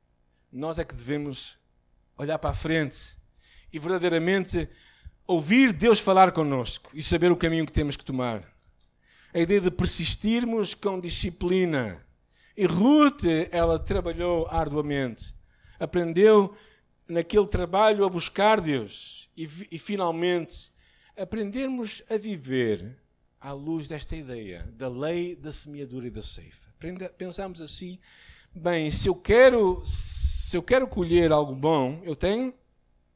nós 0.53 0.77
é 0.77 0.85
que 0.85 0.93
devemos 0.93 1.57
olhar 2.15 2.37
para 2.37 2.51
a 2.51 2.55
frente 2.55 3.17
e 3.71 3.79
verdadeiramente 3.79 4.69
ouvir 5.25 5.73
Deus 5.73 5.99
falar 5.99 6.31
connosco 6.31 6.91
e 6.93 7.01
saber 7.01 7.31
o 7.31 7.35
caminho 7.35 7.65
que 7.65 7.71
temos 7.71 7.97
que 7.97 8.05
tomar. 8.05 8.47
A 9.33 9.39
ideia 9.39 9.59
de 9.59 9.71
persistirmos 9.71 10.75
com 10.75 10.99
disciplina. 10.99 12.05
E 12.55 12.67
Ruth, 12.67 13.23
ela 13.49 13.79
trabalhou 13.79 14.47
arduamente. 14.47 15.33
Aprendeu 15.79 16.55
naquele 17.07 17.47
trabalho 17.47 18.05
a 18.05 18.09
buscar 18.09 18.61
Deus. 18.61 19.27
E, 19.35 19.49
e 19.71 19.79
finalmente, 19.79 20.71
aprendermos 21.17 22.03
a 22.11 22.15
viver 22.15 22.95
à 23.41 23.51
luz 23.53 23.87
desta 23.87 24.15
ideia 24.15 24.71
da 24.77 24.87
lei 24.87 25.35
da 25.35 25.51
semeadura 25.51 26.05
e 26.05 26.11
da 26.11 26.21
ceifa. 26.21 26.72
Pensamos 27.17 27.61
assim, 27.61 27.99
bem, 28.53 28.91
se 28.91 29.07
eu 29.07 29.15
quero 29.15 29.83
se 29.85 30.57
eu 30.57 30.61
quero 30.61 30.87
colher 30.87 31.31
algo 31.31 31.55
bom, 31.55 31.99
eu 32.03 32.15
tenho 32.15 32.53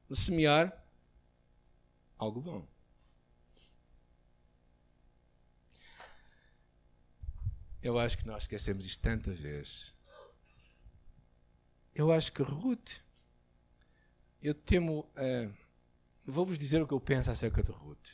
de 0.10 0.18
semear 0.18 0.74
algo 2.18 2.42
bom. 2.42 2.68
Eu 7.84 8.00
acho 8.00 8.18
que 8.18 8.26
nós 8.26 8.44
esquecemos 8.44 8.86
isto 8.86 9.04
tantas 9.04 9.40
vezes. 9.40 9.94
Eu 11.94 12.12
acho 12.12 12.32
que 12.34 12.42
Ruth, 12.42 13.02
eu 14.42 14.54
temo. 14.54 15.02
Uh, 15.16 15.54
Vou-vos 16.26 16.60
dizer 16.60 16.82
o 16.82 16.88
que 16.88 16.94
eu 16.94 17.00
penso 17.00 17.32
acerca 17.32 17.64
de 17.64 17.72
Ruth. 17.72 18.10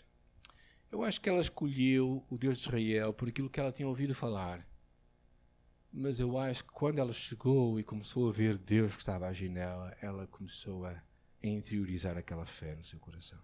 Eu 0.91 1.03
acho 1.03 1.19
que 1.19 1.27
ela 1.27 1.41
escolheu 1.41 2.23
o 2.29 2.37
Deus 2.37 2.57
de 2.57 2.67
Israel 2.67 3.11
por 3.11 3.29
aquilo 3.29 3.49
que 3.49 3.59
ela 3.59 3.71
tinha 3.71 3.87
ouvido 3.87 4.13
falar. 4.13 4.67
Mas 5.95 6.19
eu 6.19 6.39
acho 6.39 6.63
que 6.63 6.71
quando 6.71 6.97
ela 6.97 7.13
chegou 7.13 7.79
e 7.79 7.83
começou 7.83 8.27
a 8.27 8.33
ver 8.33 8.57
Deus 8.57 8.93
que 8.95 9.01
estava 9.01 9.27
a 9.27 9.29
agir 9.29 9.47
nela, 9.47 9.95
ela 10.01 10.25
começou 10.25 10.85
a, 10.85 11.03
interiorizar 11.43 12.17
aquela 12.17 12.45
fé 12.45 12.75
no 12.75 12.83
seu 12.83 12.99
coração. 12.99 13.39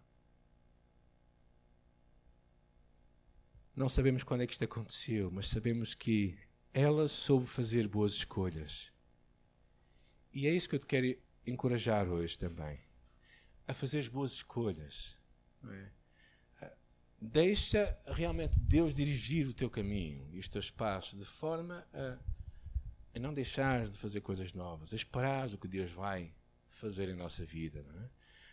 Não 3.76 3.90
sabemos 3.90 4.24
quando 4.24 4.42
é 4.42 4.48
que 4.48 4.54
isto 4.54 4.64
aconteceu, 4.64 5.30
mas 5.30 5.48
sabemos 5.48 5.94
que 5.94 6.38
ela 6.74 7.08
soube 7.08 7.46
fazer 7.46 7.88
boas 7.88 8.14
escolhas. 8.14 8.92
E 10.34 10.48
é 10.48 10.52
isso 10.52 10.70
que 10.70 10.76
eu 10.76 10.80
te 10.80 10.86
quero 10.86 11.18
encorajar 11.46 12.08
hoje 12.08 12.38
também. 12.38 12.80
A 13.68 13.74
fazer 13.74 14.00
as 14.00 14.08
boas 14.08 14.32
escolhas. 14.32 15.18
É? 15.68 15.92
Deixa 17.22 17.98
realmente 18.08 18.60
Deus 18.60 18.94
dirigir 18.94 19.48
o 19.48 19.54
teu 19.54 19.70
caminho 19.70 20.28
e 20.32 20.40
os 20.40 20.48
teus 20.48 20.72
passos 20.72 21.20
de 21.20 21.26
forma 21.26 21.86
a 21.94 22.18
a 23.20 23.22
não 23.22 23.34
deixares 23.34 23.92
de 23.92 23.98
fazer 23.98 24.22
coisas 24.22 24.54
novas, 24.54 24.94
a 24.94 24.96
esperares 24.96 25.54
o 25.54 25.58
que 25.58 25.68
Deus 25.68 25.92
vai 25.92 26.34
fazer 26.70 27.10
em 27.10 27.16
nossa 27.16 27.44
vida, 27.44 27.86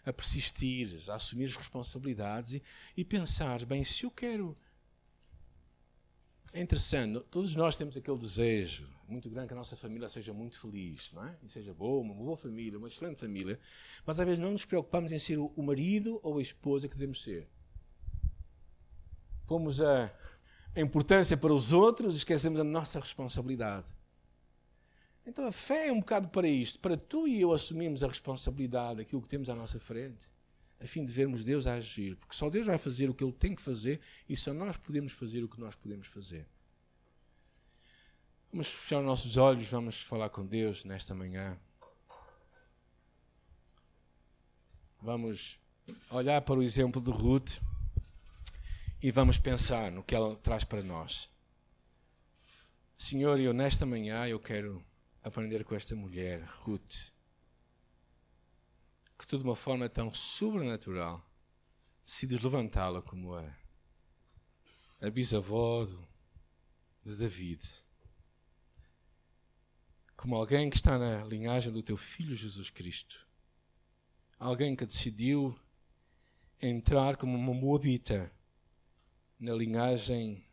é? 0.05 0.11
a 0.11 0.13
persistires, 0.13 1.09
a 1.09 1.15
assumir 1.15 1.49
responsabilidades 1.51 2.55
e, 2.55 2.63
e 2.97 3.07
bem, 3.65 3.85
se 3.85 4.05
eu 4.05 4.11
quero. 4.11 4.57
É 6.53 6.61
interessante, 6.61 7.21
todos 7.31 7.55
nós 7.55 7.77
temos 7.77 7.97
aquele 7.97 8.19
desejo 8.19 8.89
muito 9.09 9.29
grande 9.29 9.49
que 9.49 9.55
a 9.55 9.57
nossa 9.57 9.77
família 9.77 10.09
seja 10.09 10.33
muito 10.33 10.59
feliz, 10.59 11.13
não 11.13 11.25
é? 11.25 11.37
E 11.43 11.49
seja 11.49 11.73
boa, 11.73 12.03
uma 12.03 12.15
boa 12.15 12.37
família, 12.37 12.79
uma 12.79 12.89
excelente 12.89 13.21
família, 13.21 13.59
mas 14.05 14.19
às 14.19 14.27
vezes 14.27 14.43
não 14.43 14.53
nos 14.53 14.65
preocupamos 14.65 15.13
em 15.13 15.19
ser 15.19 15.39
o 15.39 15.63
marido 15.63 16.19
ou 16.23 16.39
a 16.39 16.43
esposa 16.43 16.89
que 16.89 16.95
devemos 16.95 17.23
ser. 17.23 17.49
Pomos 19.47 19.81
a 19.81 20.11
importância 20.81 21.37
para 21.37 21.55
os 21.55 21.73
outros 21.73 22.15
e 22.15 22.17
esquecemos 22.17 22.59
a 22.59 22.65
nossa 22.65 22.99
responsabilidade. 22.99 23.95
Então 25.27 25.45
a 25.45 25.53
fé 25.53 25.89
é 25.89 25.93
um 25.93 25.99
bocado 25.99 26.29
para 26.29 26.47
isto, 26.47 26.79
para 26.79 26.97
tu 26.97 27.27
e 27.27 27.41
eu 27.41 27.53
assumirmos 27.53 28.05
a 28.05 28.07
responsabilidade 28.07 28.99
daquilo 28.99 29.21
que 29.21 29.29
temos 29.29 29.51
à 29.51 29.57
nossa 29.57 29.81
frente, 29.81 30.29
a 30.81 30.87
fim 30.87 31.05
de 31.05 31.11
vermos 31.11 31.43
Deus 31.43 31.67
agir, 31.67 32.15
porque 32.17 32.37
só 32.37 32.49
Deus 32.49 32.65
vai 32.65 32.79
fazer 32.79 33.11
o 33.11 33.15
que 33.15 33.25
Ele 33.25 33.33
tem 33.33 33.55
que 33.55 33.61
fazer 33.61 34.01
e 34.29 34.37
só 34.37 34.55
nós 34.55 34.77
podemos 34.77 35.13
fazer 35.13 35.43
o 35.43 35.49
que 35.49 35.59
nós 35.59 35.75
podemos 35.75 36.07
fazer. 36.07 36.47
Vamos 38.53 38.69
fechar 38.69 39.01
os 39.01 39.05
nossos 39.05 39.37
olhos, 39.37 39.67
vamos 39.67 40.01
falar 40.01 40.31
com 40.31 40.47
Deus 40.47 40.85
nesta 40.85 41.13
manhã. 41.13 41.59
Vamos 45.03 45.59
olhar 46.09 46.41
para 46.43 46.55
o 46.55 46.63
exemplo 46.63 47.03
de 47.03 47.11
Ruth 47.11 47.61
e 49.03 49.11
vamos 49.11 49.39
pensar 49.39 49.91
no 49.91 50.05
que 50.05 50.15
ela 50.15 50.37
traz 50.37 50.63
para 50.63 50.83
nós. 50.83 51.29
Senhor, 52.97 53.39
eu 53.41 53.53
nesta 53.53 53.85
manhã 53.85 54.27
eu 54.27 54.39
quero 54.39 54.83
aprender 55.27 55.65
com 55.65 55.75
esta 55.75 55.97
mulher, 55.97 56.41
Ruth, 56.61 57.11
que 59.19 59.27
tu 59.27 59.37
de 59.37 59.43
uma 59.43 59.57
forma 59.57 59.89
tão 59.89 60.15
sobrenatural 60.15 61.21
decides 62.05 62.41
levantá-la 62.41 63.03
como 63.03 63.35
a, 63.35 63.45
a 65.01 65.11
bisavó 65.11 65.85
de 67.05 67.17
David, 67.17 67.61
como 70.17 70.37
alguém 70.37 70.71
que 70.71 70.77
está 70.77 70.97
na 70.97 71.25
linhagem 71.25 71.73
do 71.73 71.83
teu 71.83 71.97
filho 71.97 72.37
Jesus 72.37 72.71
Cristo, 72.71 73.27
alguém 74.39 74.77
que 74.77 74.87
decidiu 74.87 75.59
entrar 76.63 77.17
como 77.17 77.37
uma 77.37 77.53
moabita 77.53 78.33
na 79.41 79.55
linhagem 79.55 80.47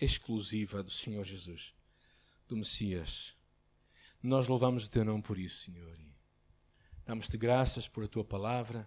exclusiva 0.00 0.84
do 0.84 0.90
Senhor 0.90 1.24
Jesus, 1.24 1.74
do 2.46 2.56
Messias. 2.56 3.39
Nós 4.22 4.48
louvamos 4.48 4.86
o 4.86 4.90
teu 4.90 5.02
nome 5.02 5.22
por 5.22 5.38
isso, 5.38 5.64
Senhor. 5.64 5.98
Damos-te 7.06 7.38
graças 7.38 7.88
por 7.88 8.04
a 8.04 8.06
tua 8.06 8.22
palavra. 8.22 8.86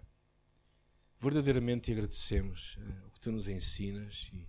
Verdadeiramente 1.19 1.85
te 1.85 1.91
agradecemos 1.91 2.77
uh, 2.77 3.07
o 3.07 3.11
que 3.11 3.19
tu 3.19 3.31
nos 3.31 3.47
ensinas. 3.47 4.29
E 4.31 4.47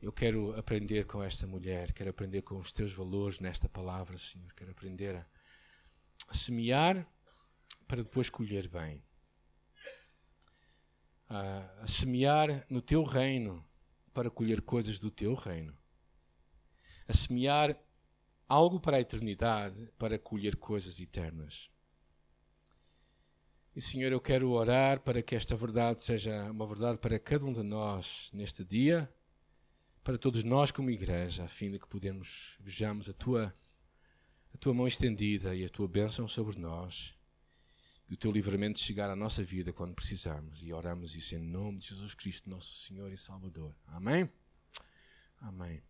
eu 0.00 0.10
quero 0.10 0.58
aprender 0.58 1.04
com 1.04 1.22
esta 1.22 1.46
mulher, 1.46 1.92
quero 1.92 2.08
aprender 2.08 2.40
com 2.40 2.56
os 2.56 2.72
teus 2.72 2.92
valores 2.92 3.40
nesta 3.40 3.68
palavra, 3.68 4.16
Senhor. 4.16 4.50
Quero 4.54 4.70
aprender 4.70 5.16
a, 5.16 5.26
a 6.28 6.34
semear 6.34 7.06
para 7.86 8.02
depois 8.02 8.30
colher 8.30 8.68
bem. 8.68 9.04
A 11.28 11.86
semear 11.86 12.66
no 12.70 12.80
teu 12.80 13.04
reino 13.04 13.62
para 14.14 14.30
colher 14.30 14.62
coisas 14.62 14.98
do 14.98 15.10
teu 15.10 15.34
reino. 15.34 15.76
A 17.06 17.12
semear 17.12 17.78
algo 18.52 18.78
para 18.78 18.98
a 18.98 19.00
eternidade 19.00 19.88
para 19.98 20.18
colher 20.18 20.56
coisas 20.56 21.00
eternas. 21.00 21.70
E 23.74 23.80
Senhor, 23.80 24.12
eu 24.12 24.20
quero 24.20 24.50
orar 24.50 25.00
para 25.00 25.22
que 25.22 25.34
esta 25.34 25.56
verdade 25.56 26.02
seja 26.02 26.50
uma 26.50 26.66
verdade 26.66 26.98
para 26.98 27.18
cada 27.18 27.46
um 27.46 27.52
de 27.52 27.62
nós 27.62 28.30
neste 28.34 28.62
dia, 28.62 29.10
para 30.04 30.18
todos 30.18 30.44
nós 30.44 30.70
como 30.70 30.90
igreja, 30.90 31.44
a 31.44 31.48
fim 31.48 31.70
de 31.70 31.78
que 31.78 31.88
podemos 31.88 32.58
vejamos 32.60 33.08
a 33.08 33.14
tua 33.14 33.54
a 34.52 34.58
tua 34.58 34.74
mão 34.74 34.86
estendida 34.86 35.54
e 35.54 35.64
a 35.64 35.68
tua 35.70 35.88
bênção 35.88 36.28
sobre 36.28 36.58
nós 36.58 37.14
e 38.10 38.12
o 38.12 38.18
teu 38.18 38.30
livramento 38.30 38.78
chegar 38.78 39.08
à 39.08 39.16
nossa 39.16 39.42
vida 39.42 39.72
quando 39.72 39.94
precisarmos. 39.94 40.62
E 40.62 40.74
oramos 40.74 41.16
isso 41.16 41.34
em 41.34 41.38
nome 41.38 41.78
de 41.78 41.86
Jesus 41.86 42.12
Cristo, 42.12 42.50
nosso 42.50 42.74
Senhor 42.86 43.10
e 43.10 43.16
Salvador. 43.16 43.74
Amém? 43.86 44.30
Amém. 45.40 45.82